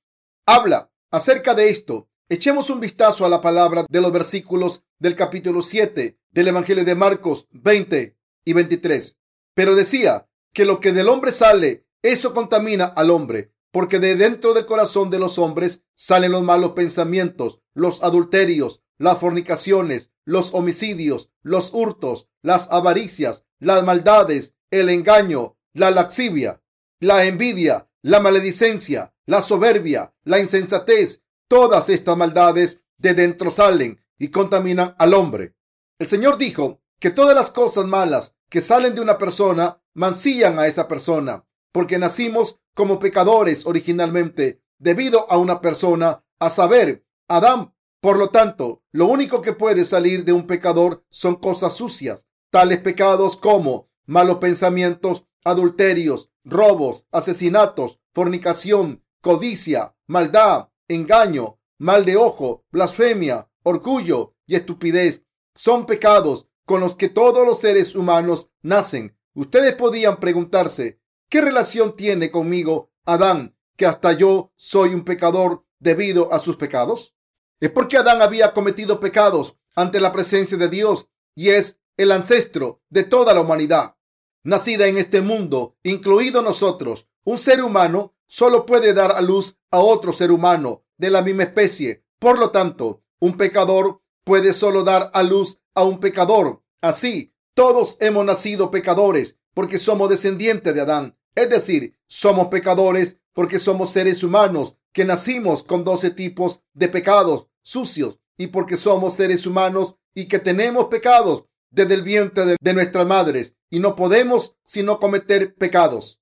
habla 0.45 0.91
acerca 1.09 1.55
de 1.55 1.71
esto. 1.71 2.07
Echemos 2.33 2.71
un 2.71 2.79
vistazo 2.79 3.27
a 3.27 3.29
la 3.29 3.41
palabra 3.41 3.85
de 3.87 4.01
los 4.01 4.11
versículos 4.11 4.83
del 4.97 5.15
capítulo 5.15 5.61
7 5.61 6.17
del 6.31 6.47
Evangelio 6.47 6.83
de 6.83 6.95
Marcos 6.95 7.47
20 7.51 8.17
y 8.43 8.53
23. 8.53 9.19
Pero 9.53 9.75
decía 9.75 10.27
que 10.51 10.65
lo 10.65 10.79
que 10.79 10.93
del 10.93 11.09
hombre 11.09 11.31
sale, 11.31 11.85
eso 12.01 12.33
contamina 12.33 12.85
al 12.85 13.11
hombre, 13.11 13.53
porque 13.69 13.99
de 13.99 14.15
dentro 14.15 14.55
del 14.55 14.65
corazón 14.65 15.11
de 15.11 15.19
los 15.19 15.37
hombres 15.37 15.83
salen 15.93 16.31
los 16.31 16.41
malos 16.41 16.71
pensamientos, 16.71 17.59
los 17.75 18.01
adulterios, 18.01 18.81
las 18.97 19.19
fornicaciones, 19.19 20.09
los 20.25 20.55
homicidios, 20.55 21.29
los 21.43 21.71
hurtos, 21.71 22.29
las 22.41 22.67
avaricias, 22.71 23.45
las 23.59 23.83
maldades, 23.83 24.55
el 24.71 24.89
engaño, 24.89 25.55
la 25.71 25.91
laxivia, 25.91 26.63
la 26.99 27.25
envidia, 27.25 27.91
la 28.01 28.19
maledicencia, 28.19 29.13
la 29.27 29.43
soberbia, 29.43 30.15
la 30.23 30.39
insensatez. 30.39 31.22
Todas 31.53 31.87
estas 31.89 32.17
maldades 32.17 32.81
de 32.97 33.13
dentro 33.13 33.51
salen 33.51 34.03
y 34.17 34.29
contaminan 34.29 34.95
al 34.97 35.13
hombre. 35.13 35.55
El 35.99 36.07
Señor 36.07 36.39
dijo 36.39 36.81
que 36.99 37.11
todas 37.11 37.35
las 37.35 37.51
cosas 37.51 37.85
malas 37.85 38.35
que 38.49 38.59
salen 38.59 38.95
de 38.95 39.01
una 39.01 39.19
persona 39.19 39.79
mancillan 39.93 40.57
a 40.57 40.65
esa 40.65 40.87
persona, 40.87 41.45
porque 41.71 41.99
nacimos 41.99 42.59
como 42.73 42.97
pecadores 42.97 43.67
originalmente 43.67 44.63
debido 44.79 45.31
a 45.31 45.37
una 45.37 45.61
persona, 45.61 46.25
a 46.39 46.49
saber, 46.49 47.05
Adán. 47.27 47.75
Por 48.01 48.17
lo 48.17 48.31
tanto, 48.31 48.81
lo 48.91 49.05
único 49.05 49.43
que 49.43 49.53
puede 49.53 49.85
salir 49.85 50.25
de 50.25 50.33
un 50.33 50.47
pecador 50.47 51.05
son 51.11 51.35
cosas 51.35 51.73
sucias, 51.73 52.25
tales 52.49 52.79
pecados 52.79 53.37
como 53.37 53.91
malos 54.07 54.37
pensamientos, 54.37 55.27
adulterios, 55.45 56.31
robos, 56.43 57.05
asesinatos, 57.11 57.99
fornicación, 58.11 59.03
codicia, 59.21 59.95
maldad, 60.07 60.69
engaño, 60.87 61.59
mal 61.77 62.05
de 62.05 62.17
ojo, 62.17 62.65
blasfemia, 62.71 63.49
orgullo 63.63 64.35
y 64.45 64.55
estupidez. 64.55 65.25
Son 65.55 65.85
pecados 65.85 66.47
con 66.65 66.79
los 66.79 66.95
que 66.95 67.09
todos 67.09 67.45
los 67.45 67.59
seres 67.59 67.95
humanos 67.95 68.49
nacen. 68.61 69.17
Ustedes 69.33 69.75
podían 69.75 70.19
preguntarse, 70.19 71.01
¿Qué 71.33 71.41
relación 71.41 71.95
tiene 71.95 72.29
conmigo 72.29 72.91
Adán 73.05 73.57
que 73.75 73.87
hasta 73.87 74.11
yo 74.13 74.53
soy 74.55 74.93
un 74.93 75.03
pecador 75.03 75.65
debido 75.79 76.31
a 76.31 76.37
sus 76.37 76.57
pecados? 76.57 77.15
Es 77.59 77.71
porque 77.71 77.97
Adán 77.97 78.21
había 78.21 78.53
cometido 78.53 78.99
pecados 78.99 79.57
ante 79.75 79.99
la 79.99 80.11
presencia 80.11 80.59
de 80.59 80.69
Dios 80.69 81.07
y 81.33 81.49
es 81.49 81.81
el 81.97 82.11
ancestro 82.11 82.83
de 82.89 83.03
toda 83.03 83.33
la 83.33 83.41
humanidad. 83.41 83.95
Nacida 84.43 84.85
en 84.85 84.99
este 84.99 85.21
mundo, 85.21 85.75
incluido 85.81 86.43
nosotros, 86.43 87.07
un 87.23 87.39
ser 87.39 87.63
humano 87.63 88.12
solo 88.33 88.65
puede 88.65 88.95
dar 88.95 89.11
a 89.11 89.21
luz 89.21 89.59
a 89.69 89.77
otro 89.77 90.11
ser 90.11 90.31
humano 90.31 90.83
de 90.97 91.11
la 91.11 91.21
misma 91.21 91.43
especie. 91.43 92.03
Por 92.17 92.39
lo 92.39 92.49
tanto, 92.49 93.03
un 93.19 93.37
pecador 93.37 94.01
puede 94.23 94.53
solo 94.53 94.83
dar 94.83 95.11
a 95.13 95.21
luz 95.21 95.59
a 95.75 95.83
un 95.83 95.99
pecador. 95.99 96.63
Así, 96.81 97.35
todos 97.53 97.95
hemos 97.99 98.25
nacido 98.25 98.71
pecadores 98.71 99.37
porque 99.53 99.77
somos 99.77 100.09
descendientes 100.09 100.73
de 100.73 100.81
Adán. 100.81 101.15
Es 101.35 101.47
decir, 101.51 101.95
somos 102.07 102.47
pecadores 102.47 103.19
porque 103.33 103.59
somos 103.59 103.91
seres 103.91 104.23
humanos 104.23 104.77
que 104.93 105.05
nacimos 105.05 105.61
con 105.61 105.83
doce 105.83 106.09
tipos 106.09 106.61
de 106.73 106.87
pecados 106.87 107.45
sucios 107.61 108.17
y 108.35 108.47
porque 108.47 108.77
somos 108.77 109.13
seres 109.13 109.45
humanos 109.45 109.97
y 110.15 110.27
que 110.27 110.39
tenemos 110.39 110.85
pecados 110.85 111.45
desde 111.69 111.93
el 111.93 112.01
vientre 112.01 112.45
de, 112.47 112.57
de 112.59 112.73
nuestras 112.73 113.05
madres 113.05 113.55
y 113.69 113.79
no 113.79 113.95
podemos 113.95 114.57
sino 114.65 114.99
cometer 114.99 115.53
pecados. 115.53 116.19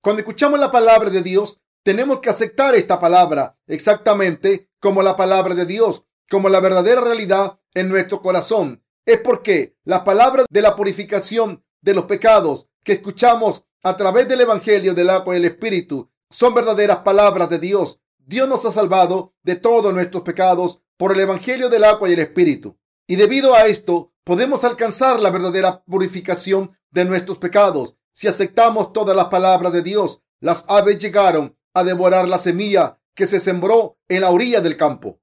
Cuando 0.00 0.20
escuchamos 0.20 0.60
la 0.60 0.70
palabra 0.70 1.10
de 1.10 1.22
Dios, 1.22 1.60
tenemos 1.82 2.20
que 2.20 2.30
aceptar 2.30 2.74
esta 2.74 3.00
palabra 3.00 3.58
exactamente 3.66 4.70
como 4.78 5.02
la 5.02 5.16
palabra 5.16 5.54
de 5.54 5.66
Dios, 5.66 6.04
como 6.30 6.48
la 6.48 6.60
verdadera 6.60 7.00
realidad 7.00 7.58
en 7.74 7.88
nuestro 7.88 8.22
corazón. 8.22 8.84
Es 9.04 9.18
porque 9.18 9.76
la 9.84 10.04
palabra 10.04 10.44
de 10.48 10.62
la 10.62 10.76
purificación 10.76 11.64
de 11.80 11.94
los 11.94 12.04
pecados 12.04 12.68
que 12.84 12.92
escuchamos 12.92 13.64
a 13.82 13.96
través 13.96 14.28
del 14.28 14.42
Evangelio 14.42 14.94
del 14.94 15.10
agua 15.10 15.34
y 15.34 15.38
el 15.38 15.46
Espíritu 15.46 16.10
son 16.30 16.54
verdaderas 16.54 16.98
palabras 16.98 17.50
de 17.50 17.58
Dios. 17.58 18.00
Dios 18.18 18.48
nos 18.48 18.64
ha 18.66 18.72
salvado 18.72 19.34
de 19.42 19.56
todos 19.56 19.92
nuestros 19.92 20.22
pecados 20.22 20.80
por 20.96 21.12
el 21.12 21.20
Evangelio 21.20 21.68
del 21.68 21.84
agua 21.84 22.08
y 22.08 22.12
el 22.12 22.20
Espíritu. 22.20 22.78
Y 23.06 23.16
debido 23.16 23.54
a 23.54 23.66
esto, 23.66 24.12
podemos 24.22 24.62
alcanzar 24.62 25.18
la 25.18 25.30
verdadera 25.30 25.82
purificación 25.84 26.76
de 26.90 27.04
nuestros 27.04 27.38
pecados. 27.38 27.96
Si 28.18 28.26
aceptamos 28.26 28.92
todas 28.92 29.14
las 29.14 29.26
palabras 29.26 29.72
de 29.72 29.80
Dios, 29.80 30.24
las 30.40 30.64
aves 30.66 30.98
llegaron 30.98 31.56
a 31.72 31.84
devorar 31.84 32.26
la 32.26 32.40
semilla 32.40 32.98
que 33.14 33.28
se 33.28 33.38
sembró 33.38 33.96
en 34.08 34.22
la 34.22 34.30
orilla 34.30 34.60
del 34.60 34.76
campo. 34.76 35.20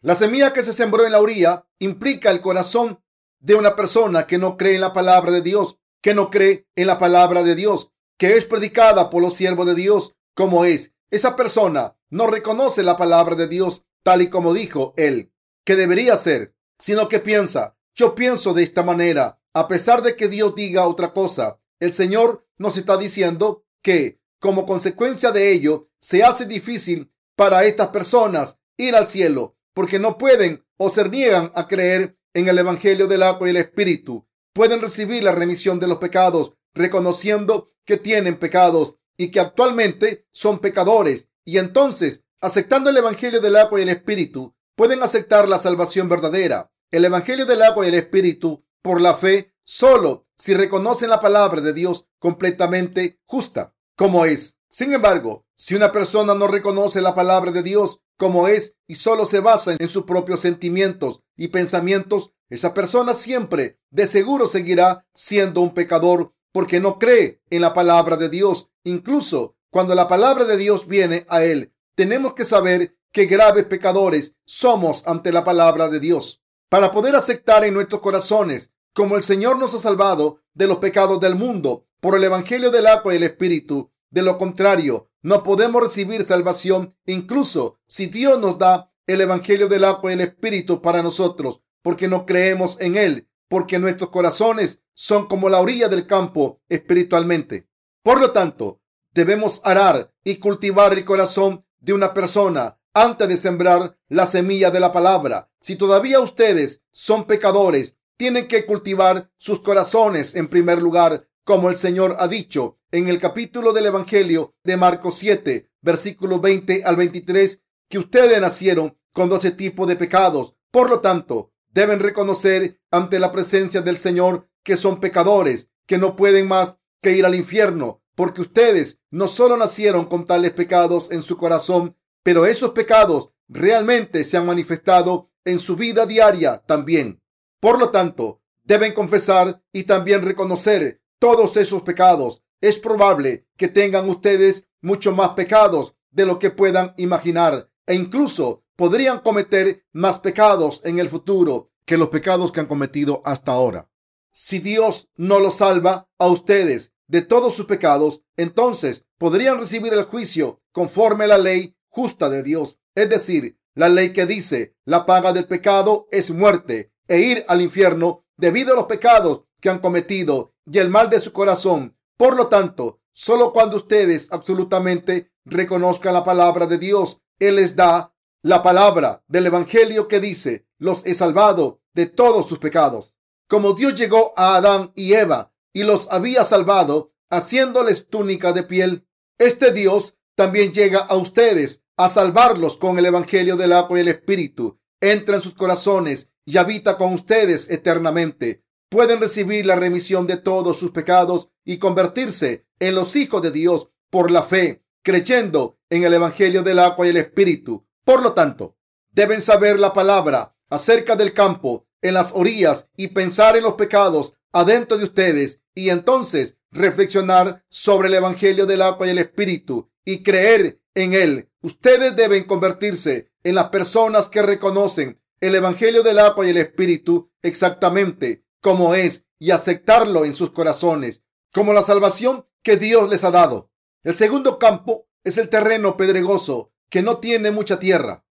La 0.00 0.16
semilla 0.16 0.52
que 0.52 0.64
se 0.64 0.72
sembró 0.72 1.06
en 1.06 1.12
la 1.12 1.20
orilla 1.20 1.68
implica 1.78 2.32
el 2.32 2.40
corazón 2.40 3.00
de 3.38 3.54
una 3.54 3.76
persona 3.76 4.26
que 4.26 4.38
no 4.38 4.56
cree 4.56 4.74
en 4.74 4.80
la 4.80 4.92
palabra 4.92 5.30
de 5.30 5.42
Dios, 5.42 5.78
que 6.02 6.12
no 6.12 6.28
cree 6.28 6.66
en 6.74 6.88
la 6.88 6.98
palabra 6.98 7.44
de 7.44 7.54
Dios, 7.54 7.92
que 8.18 8.36
es 8.36 8.46
predicada 8.46 9.10
por 9.10 9.22
los 9.22 9.34
siervos 9.34 9.66
de 9.66 9.76
Dios 9.76 10.16
como 10.34 10.64
es. 10.64 10.92
Esa 11.12 11.36
persona 11.36 11.96
no 12.10 12.26
reconoce 12.26 12.82
la 12.82 12.96
palabra 12.96 13.36
de 13.36 13.46
Dios 13.46 13.84
tal 14.02 14.22
y 14.22 14.28
como 14.28 14.54
dijo 14.54 14.92
él 14.96 15.32
que 15.64 15.76
debería 15.76 16.16
ser, 16.16 16.56
sino 16.80 17.08
que 17.08 17.20
piensa, 17.20 17.76
yo 17.94 18.16
pienso 18.16 18.54
de 18.54 18.64
esta 18.64 18.82
manera, 18.82 19.40
a 19.52 19.68
pesar 19.68 20.02
de 20.02 20.16
que 20.16 20.26
Dios 20.26 20.56
diga 20.56 20.88
otra 20.88 21.12
cosa. 21.12 21.60
El 21.80 21.92
Señor 21.92 22.46
nos 22.56 22.76
está 22.76 22.96
diciendo 22.96 23.64
que, 23.82 24.20
como 24.38 24.66
consecuencia 24.66 25.32
de 25.32 25.52
ello, 25.52 25.88
se 26.00 26.22
hace 26.22 26.46
difícil 26.46 27.12
para 27.36 27.64
estas 27.64 27.88
personas 27.88 28.58
ir 28.76 28.94
al 28.94 29.08
cielo, 29.08 29.56
porque 29.72 29.98
no 29.98 30.18
pueden 30.18 30.64
o 30.76 30.90
se 30.90 31.08
niegan 31.08 31.50
a 31.54 31.68
creer 31.68 32.16
en 32.32 32.48
el 32.48 32.58
Evangelio 32.58 33.06
del 33.06 33.22
agua 33.22 33.46
y 33.46 33.50
el 33.50 33.56
Espíritu. 33.56 34.26
Pueden 34.52 34.80
recibir 34.80 35.22
la 35.22 35.32
remisión 35.32 35.80
de 35.80 35.88
los 35.88 35.98
pecados, 35.98 36.52
reconociendo 36.74 37.72
que 37.84 37.96
tienen 37.96 38.36
pecados 38.36 38.96
y 39.16 39.30
que 39.30 39.40
actualmente 39.40 40.26
son 40.32 40.58
pecadores. 40.58 41.28
Y 41.44 41.58
entonces, 41.58 42.22
aceptando 42.40 42.90
el 42.90 42.96
Evangelio 42.96 43.40
del 43.40 43.56
agua 43.56 43.78
y 43.78 43.82
el 43.82 43.88
Espíritu, 43.88 44.54
pueden 44.76 45.02
aceptar 45.02 45.48
la 45.48 45.58
salvación 45.58 46.08
verdadera. 46.08 46.70
El 46.90 47.04
Evangelio 47.04 47.46
del 47.46 47.62
agua 47.62 47.84
y 47.84 47.88
el 47.88 47.94
Espíritu 47.94 48.64
por 48.82 49.00
la 49.00 49.14
fe 49.14 49.54
solo 49.64 50.26
si 50.44 50.52
reconocen 50.52 51.08
la 51.08 51.22
palabra 51.22 51.62
de 51.62 51.72
Dios 51.72 52.06
completamente 52.18 53.18
justa, 53.24 53.72
como 53.96 54.26
es. 54.26 54.58
Sin 54.68 54.92
embargo, 54.92 55.46
si 55.56 55.74
una 55.74 55.90
persona 55.90 56.34
no 56.34 56.48
reconoce 56.48 57.00
la 57.00 57.14
palabra 57.14 57.50
de 57.50 57.62
Dios 57.62 58.02
como 58.18 58.46
es 58.46 58.74
y 58.86 58.96
solo 58.96 59.24
se 59.24 59.40
basa 59.40 59.74
en 59.78 59.88
sus 59.88 60.02
propios 60.04 60.42
sentimientos 60.42 61.22
y 61.34 61.48
pensamientos, 61.48 62.32
esa 62.50 62.74
persona 62.74 63.14
siempre 63.14 63.78
de 63.88 64.06
seguro 64.06 64.46
seguirá 64.46 65.06
siendo 65.14 65.62
un 65.62 65.72
pecador 65.72 66.34
porque 66.52 66.78
no 66.78 66.98
cree 66.98 67.40
en 67.48 67.62
la 67.62 67.72
palabra 67.72 68.18
de 68.18 68.28
Dios. 68.28 68.68
Incluso 68.82 69.56
cuando 69.70 69.94
la 69.94 70.08
palabra 70.08 70.44
de 70.44 70.58
Dios 70.58 70.86
viene 70.86 71.24
a 71.30 71.42
él, 71.42 71.72
tenemos 71.94 72.34
que 72.34 72.44
saber 72.44 72.94
que 73.12 73.24
graves 73.24 73.64
pecadores 73.64 74.36
somos 74.44 75.06
ante 75.06 75.32
la 75.32 75.42
palabra 75.42 75.88
de 75.88 76.00
Dios. 76.00 76.42
Para 76.68 76.92
poder 76.92 77.16
aceptar 77.16 77.64
en 77.64 77.72
nuestros 77.72 78.02
corazones 78.02 78.73
como 78.94 79.16
el 79.16 79.22
Señor 79.22 79.58
nos 79.58 79.74
ha 79.74 79.78
salvado 79.78 80.40
de 80.54 80.66
los 80.66 80.78
pecados 80.78 81.20
del 81.20 81.34
mundo 81.34 81.86
por 82.00 82.16
el 82.16 82.24
Evangelio 82.24 82.70
del 82.70 82.86
agua 82.86 83.12
y 83.12 83.16
el 83.16 83.24
Espíritu. 83.24 83.90
De 84.10 84.22
lo 84.22 84.38
contrario, 84.38 85.10
no 85.20 85.42
podemos 85.42 85.82
recibir 85.82 86.24
salvación 86.24 86.96
incluso 87.04 87.80
si 87.86 88.06
Dios 88.06 88.40
nos 88.40 88.58
da 88.58 88.92
el 89.06 89.20
Evangelio 89.20 89.68
del 89.68 89.84
agua 89.84 90.10
y 90.10 90.14
el 90.14 90.20
Espíritu 90.20 90.80
para 90.80 91.02
nosotros, 91.02 91.60
porque 91.82 92.08
no 92.08 92.24
creemos 92.24 92.80
en 92.80 92.96
Él, 92.96 93.28
porque 93.48 93.78
nuestros 93.78 94.10
corazones 94.10 94.80
son 94.94 95.26
como 95.26 95.48
la 95.48 95.60
orilla 95.60 95.88
del 95.88 96.06
campo 96.06 96.62
espiritualmente. 96.68 97.68
Por 98.02 98.20
lo 98.20 98.30
tanto, 98.30 98.80
debemos 99.12 99.60
arar 99.64 100.12
y 100.22 100.36
cultivar 100.36 100.92
el 100.92 101.04
corazón 101.04 101.64
de 101.80 101.94
una 101.94 102.14
persona 102.14 102.78
antes 102.94 103.28
de 103.28 103.36
sembrar 103.36 103.98
la 104.08 104.26
semilla 104.26 104.70
de 104.70 104.78
la 104.78 104.92
palabra. 104.92 105.50
Si 105.60 105.74
todavía 105.74 106.20
ustedes 106.20 106.82
son 106.92 107.24
pecadores, 107.24 107.96
tienen 108.16 108.48
que 108.48 108.64
cultivar 108.64 109.30
sus 109.36 109.60
corazones 109.60 110.34
en 110.36 110.48
primer 110.48 110.80
lugar, 110.80 111.28
como 111.44 111.68
el 111.68 111.76
Señor 111.76 112.16
ha 112.18 112.28
dicho 112.28 112.78
en 112.90 113.08
el 113.08 113.18
capítulo 113.18 113.72
del 113.72 113.86
Evangelio 113.86 114.54
de 114.62 114.76
Marcos 114.76 115.16
7, 115.18 115.68
versículos 115.82 116.40
20 116.40 116.84
al 116.84 116.96
23, 116.96 117.60
que 117.88 117.98
ustedes 117.98 118.40
nacieron 118.40 118.96
con 119.12 119.28
doce 119.28 119.50
tipos 119.50 119.88
de 119.88 119.96
pecados. 119.96 120.54
Por 120.70 120.88
lo 120.88 121.00
tanto, 121.00 121.52
deben 121.68 122.00
reconocer 122.00 122.80
ante 122.90 123.18
la 123.18 123.32
presencia 123.32 123.82
del 123.82 123.98
Señor 123.98 124.48
que 124.62 124.76
son 124.76 125.00
pecadores, 125.00 125.70
que 125.86 125.98
no 125.98 126.16
pueden 126.16 126.48
más 126.48 126.78
que 127.02 127.12
ir 127.12 127.26
al 127.26 127.34
infierno, 127.34 128.02
porque 128.14 128.40
ustedes 128.40 129.00
no 129.10 129.28
solo 129.28 129.56
nacieron 129.56 130.06
con 130.06 130.24
tales 130.24 130.52
pecados 130.52 131.10
en 131.10 131.22
su 131.22 131.36
corazón, 131.36 131.96
pero 132.22 132.46
esos 132.46 132.70
pecados 132.70 133.30
realmente 133.48 134.24
se 134.24 134.36
han 134.36 134.46
manifestado 134.46 135.30
en 135.44 135.58
su 135.58 135.76
vida 135.76 136.06
diaria 136.06 136.62
también. 136.66 137.23
Por 137.64 137.78
lo 137.78 137.88
tanto, 137.88 138.42
deben 138.62 138.92
confesar 138.92 139.62
y 139.72 139.84
también 139.84 140.20
reconocer 140.20 141.00
todos 141.18 141.56
esos 141.56 141.80
pecados. 141.80 142.42
Es 142.60 142.78
probable 142.78 143.46
que 143.56 143.68
tengan 143.68 144.06
ustedes 144.06 144.68
mucho 144.82 145.12
más 145.12 145.30
pecados 145.30 145.96
de 146.10 146.26
lo 146.26 146.38
que 146.38 146.50
puedan 146.50 146.92
imaginar 146.98 147.70
e 147.86 147.94
incluso 147.94 148.64
podrían 148.76 149.20
cometer 149.20 149.82
más 149.92 150.18
pecados 150.18 150.82
en 150.84 150.98
el 150.98 151.08
futuro 151.08 151.70
que 151.86 151.96
los 151.96 152.10
pecados 152.10 152.52
que 152.52 152.60
han 152.60 152.66
cometido 152.66 153.22
hasta 153.24 153.52
ahora. 153.52 153.88
Si 154.30 154.58
Dios 154.58 155.08
no 155.16 155.40
los 155.40 155.54
salva 155.54 156.06
a 156.18 156.26
ustedes 156.26 156.92
de 157.06 157.22
todos 157.22 157.54
sus 157.54 157.64
pecados, 157.64 158.20
entonces 158.36 159.06
podrían 159.16 159.58
recibir 159.58 159.94
el 159.94 160.04
juicio 160.04 160.60
conforme 160.70 161.24
a 161.24 161.28
la 161.28 161.38
ley 161.38 161.74
justa 161.88 162.28
de 162.28 162.42
Dios, 162.42 162.78
es 162.94 163.08
decir, 163.08 163.58
la 163.72 163.88
ley 163.88 164.12
que 164.12 164.26
dice 164.26 164.76
la 164.84 165.06
paga 165.06 165.32
del 165.32 165.46
pecado 165.46 166.08
es 166.10 166.30
muerte 166.30 166.92
e 167.08 167.20
ir 167.20 167.44
al 167.48 167.60
infierno 167.60 168.24
debido 168.36 168.72
a 168.72 168.76
los 168.76 168.86
pecados 168.86 169.42
que 169.60 169.70
han 169.70 169.78
cometido 169.78 170.54
y 170.70 170.78
el 170.78 170.88
mal 170.88 171.10
de 171.10 171.20
su 171.20 171.32
corazón. 171.32 171.96
Por 172.16 172.36
lo 172.36 172.48
tanto, 172.48 173.00
solo 173.12 173.52
cuando 173.52 173.76
ustedes 173.76 174.28
absolutamente 174.30 175.32
reconozcan 175.44 176.14
la 176.14 176.24
palabra 176.24 176.66
de 176.66 176.78
Dios, 176.78 177.22
Él 177.38 177.56
les 177.56 177.76
da 177.76 178.14
la 178.42 178.62
palabra 178.62 179.24
del 179.26 179.46
Evangelio 179.46 180.08
que 180.08 180.20
dice, 180.20 180.66
los 180.78 181.06
he 181.06 181.14
salvado 181.14 181.80
de 181.94 182.06
todos 182.06 182.48
sus 182.48 182.58
pecados. 182.58 183.14
Como 183.48 183.72
Dios 183.72 183.94
llegó 183.94 184.32
a 184.36 184.56
Adán 184.56 184.92
y 184.94 185.14
Eva 185.14 185.52
y 185.72 185.82
los 185.82 186.10
había 186.10 186.44
salvado, 186.44 187.12
haciéndoles 187.30 188.08
túnica 188.08 188.52
de 188.52 188.62
piel, 188.62 189.06
este 189.38 189.72
Dios 189.72 190.18
también 190.34 190.72
llega 190.72 190.98
a 190.98 191.16
ustedes 191.16 191.82
a 191.96 192.08
salvarlos 192.08 192.76
con 192.76 192.98
el 192.98 193.06
Evangelio 193.06 193.56
del 193.56 193.72
agua 193.72 193.98
y 193.98 194.02
el 194.02 194.08
Espíritu. 194.08 194.78
Entra 195.00 195.36
en 195.36 195.40
sus 195.40 195.54
corazones 195.54 196.30
y 196.44 196.58
habita 196.58 196.96
con 196.96 197.12
ustedes 197.12 197.70
eternamente. 197.70 198.64
Pueden 198.88 199.20
recibir 199.20 199.66
la 199.66 199.76
remisión 199.76 200.26
de 200.26 200.36
todos 200.36 200.78
sus 200.78 200.90
pecados 200.90 201.48
y 201.64 201.78
convertirse 201.78 202.66
en 202.78 202.94
los 202.94 203.16
hijos 203.16 203.42
de 203.42 203.50
Dios 203.50 203.88
por 204.10 204.30
la 204.30 204.42
fe, 204.42 204.84
creyendo 205.02 205.78
en 205.90 206.04
el 206.04 206.14
Evangelio 206.14 206.62
del 206.62 206.78
agua 206.78 207.06
y 207.06 207.10
el 207.10 207.16
Espíritu. 207.16 207.86
Por 208.04 208.22
lo 208.22 208.34
tanto, 208.34 208.76
deben 209.10 209.40
saber 209.40 209.80
la 209.80 209.92
palabra 209.92 210.54
acerca 210.70 211.16
del 211.16 211.32
campo 211.32 211.86
en 212.02 212.14
las 212.14 212.32
orillas 212.32 212.90
y 212.96 213.08
pensar 213.08 213.56
en 213.56 213.62
los 213.62 213.74
pecados 213.74 214.34
adentro 214.52 214.98
de 214.98 215.04
ustedes 215.04 215.62
y 215.74 215.90
entonces 215.90 216.56
reflexionar 216.70 217.64
sobre 217.68 218.08
el 218.08 218.14
Evangelio 218.14 218.66
del 218.66 218.82
agua 218.82 219.06
y 219.06 219.10
el 219.10 219.18
Espíritu 219.18 219.90
y 220.04 220.22
creer 220.22 220.80
en 220.94 221.14
él. 221.14 221.50
Ustedes 221.62 222.14
deben 222.14 222.44
convertirse 222.44 223.32
en 223.42 223.54
las 223.54 223.70
personas 223.70 224.28
que 224.28 224.42
reconocen 224.42 225.20
el 225.44 225.54
Evangelio 225.56 226.02
del 226.02 226.18
agua 226.18 226.46
y 226.46 226.50
el 226.50 226.56
Espíritu 226.56 227.30
exactamente 227.42 228.46
como 228.62 228.94
es 228.94 229.26
y 229.38 229.50
aceptarlo 229.50 230.24
en 230.24 230.34
sus 230.34 230.50
corazones 230.52 231.22
como 231.52 231.74
la 231.74 231.82
salvación 231.82 232.46
que 232.62 232.78
Dios 232.78 233.10
les 233.10 233.24
ha 233.24 233.30
dado. 233.30 233.70
El 234.02 234.16
segundo 234.16 234.58
campo 234.58 235.06
es 235.22 235.36
el 235.36 235.50
terreno 235.50 235.98
pedregoso 235.98 236.72
que 236.88 237.02
no 237.02 237.18
tiene 237.18 237.50
mucha 237.50 237.78
tierra. 237.78 238.24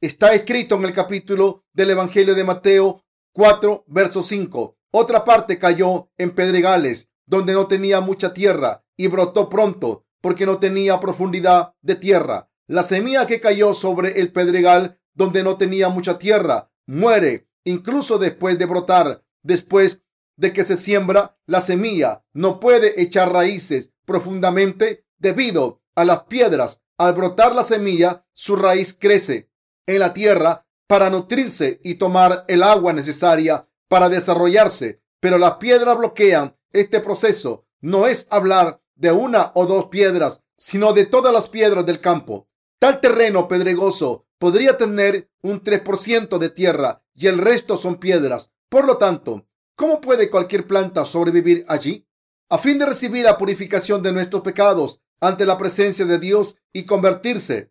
Está 0.00 0.32
escrito 0.32 0.76
en 0.76 0.84
el 0.84 0.92
capítulo 0.92 1.64
del 1.72 1.90
Evangelio 1.90 2.36
de 2.36 2.44
Mateo 2.44 3.04
4, 3.32 3.84
verso 3.88 4.22
5. 4.22 4.78
Otra 4.92 5.24
parte 5.24 5.58
cayó 5.58 6.10
en 6.18 6.34
pedregales 6.36 7.08
donde 7.26 7.52
no 7.52 7.66
tenía 7.66 8.00
mucha 8.00 8.32
tierra 8.32 8.84
y 8.96 9.08
brotó 9.08 9.48
pronto 9.48 10.06
porque 10.20 10.46
no 10.46 10.58
tenía 10.58 11.00
profundidad 11.00 11.74
de 11.82 11.96
tierra. 11.96 12.48
La 12.68 12.84
semilla 12.84 13.26
que 13.26 13.40
cayó 13.40 13.74
sobre 13.74 14.20
el 14.20 14.32
pedregal 14.32 14.99
donde 15.14 15.42
no 15.42 15.56
tenía 15.56 15.88
mucha 15.88 16.18
tierra 16.18 16.70
muere 16.86 17.48
incluso 17.64 18.18
después 18.18 18.58
de 18.58 18.66
brotar. 18.66 19.24
Después 19.42 20.02
de 20.36 20.52
que 20.52 20.64
se 20.64 20.76
siembra, 20.76 21.38
la 21.46 21.60
semilla 21.60 22.24
no 22.32 22.60
puede 22.60 23.00
echar 23.00 23.32
raíces 23.32 23.90
profundamente 24.04 25.06
debido 25.18 25.82
a 25.94 26.04
las 26.04 26.24
piedras. 26.24 26.82
Al 26.98 27.14
brotar 27.14 27.54
la 27.54 27.64
semilla, 27.64 28.26
su 28.34 28.56
raíz 28.56 28.96
crece 28.98 29.50
en 29.86 30.00
la 30.00 30.12
tierra 30.12 30.66
para 30.86 31.08
nutrirse 31.08 31.80
y 31.82 31.94
tomar 31.94 32.44
el 32.48 32.62
agua 32.62 32.92
necesaria 32.92 33.68
para 33.88 34.08
desarrollarse. 34.08 35.02
Pero 35.20 35.38
las 35.38 35.56
piedras 35.56 35.96
bloquean 35.96 36.56
este 36.72 37.00
proceso. 37.00 37.66
No 37.80 38.06
es 38.06 38.26
hablar 38.30 38.82
de 38.94 39.12
una 39.12 39.52
o 39.54 39.66
dos 39.66 39.86
piedras, 39.86 40.42
sino 40.56 40.92
de 40.92 41.06
todas 41.06 41.32
las 41.32 41.48
piedras 41.48 41.86
del 41.86 42.00
campo. 42.00 42.48
Tal 42.78 43.00
terreno 43.00 43.48
pedregoso 43.48 44.26
podría 44.40 44.78
tener 44.78 45.30
un 45.42 45.62
3% 45.62 46.38
de 46.38 46.48
tierra 46.48 47.04
y 47.14 47.26
el 47.26 47.38
resto 47.38 47.76
son 47.76 48.00
piedras. 48.00 48.50
Por 48.70 48.86
lo 48.86 48.96
tanto, 48.96 49.46
¿cómo 49.76 50.00
puede 50.00 50.30
cualquier 50.30 50.66
planta 50.66 51.04
sobrevivir 51.04 51.66
allí? 51.68 52.08
A 52.48 52.56
fin 52.56 52.78
de 52.78 52.86
recibir 52.86 53.26
la 53.26 53.36
purificación 53.36 54.02
de 54.02 54.12
nuestros 54.12 54.42
pecados 54.42 55.02
ante 55.20 55.44
la 55.44 55.58
presencia 55.58 56.06
de 56.06 56.18
Dios 56.18 56.56
y 56.72 56.84
convertirse 56.86 57.70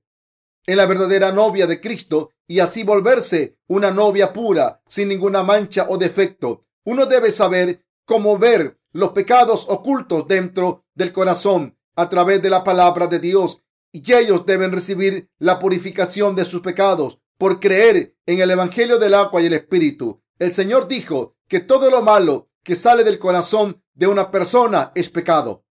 en 0.67 0.77
la 0.77 0.85
verdadera 0.85 1.31
novia 1.31 1.65
de 1.65 1.81
Cristo 1.81 2.29
y 2.47 2.59
así 2.59 2.83
volverse 2.83 3.57
una 3.67 3.89
novia 3.89 4.31
pura, 4.31 4.83
sin 4.87 5.09
ninguna 5.09 5.41
mancha 5.41 5.87
o 5.89 5.97
defecto. 5.97 6.65
Uno 6.85 7.07
debe 7.07 7.31
saber 7.31 7.83
cómo 8.05 8.37
ver 8.37 8.79
los 8.91 9.09
pecados 9.09 9.65
ocultos 9.69 10.27
dentro 10.27 10.85
del 10.93 11.11
corazón 11.11 11.75
a 11.95 12.09
través 12.09 12.43
de 12.43 12.51
la 12.51 12.63
palabra 12.63 13.07
de 13.07 13.19
Dios 13.19 13.63
y 13.91 14.13
ellos 14.13 14.45
deben 14.45 14.71
recibir 14.71 15.29
la 15.39 15.59
purificación 15.59 16.35
de 16.35 16.45
sus 16.45 16.61
pecados 16.61 17.19
por 17.37 17.59
creer 17.59 18.15
en 18.25 18.39
el 18.39 18.51
Evangelio 18.51 18.99
del 18.99 19.13
agua 19.13 19.41
y 19.41 19.47
el 19.47 19.53
Espíritu. 19.53 20.21
El 20.37 20.53
Señor 20.53 20.87
dijo 20.87 21.35
que 21.47 21.59
todo 21.59 21.89
lo 21.89 22.01
malo 22.01 22.49
que 22.63 22.75
sale 22.75 23.03
del 23.03 23.19
corazón 23.19 23.81
de 23.93 24.07
una 24.07 24.31
persona 24.31 24.91
es 24.95 25.09
pecado. 25.09 25.65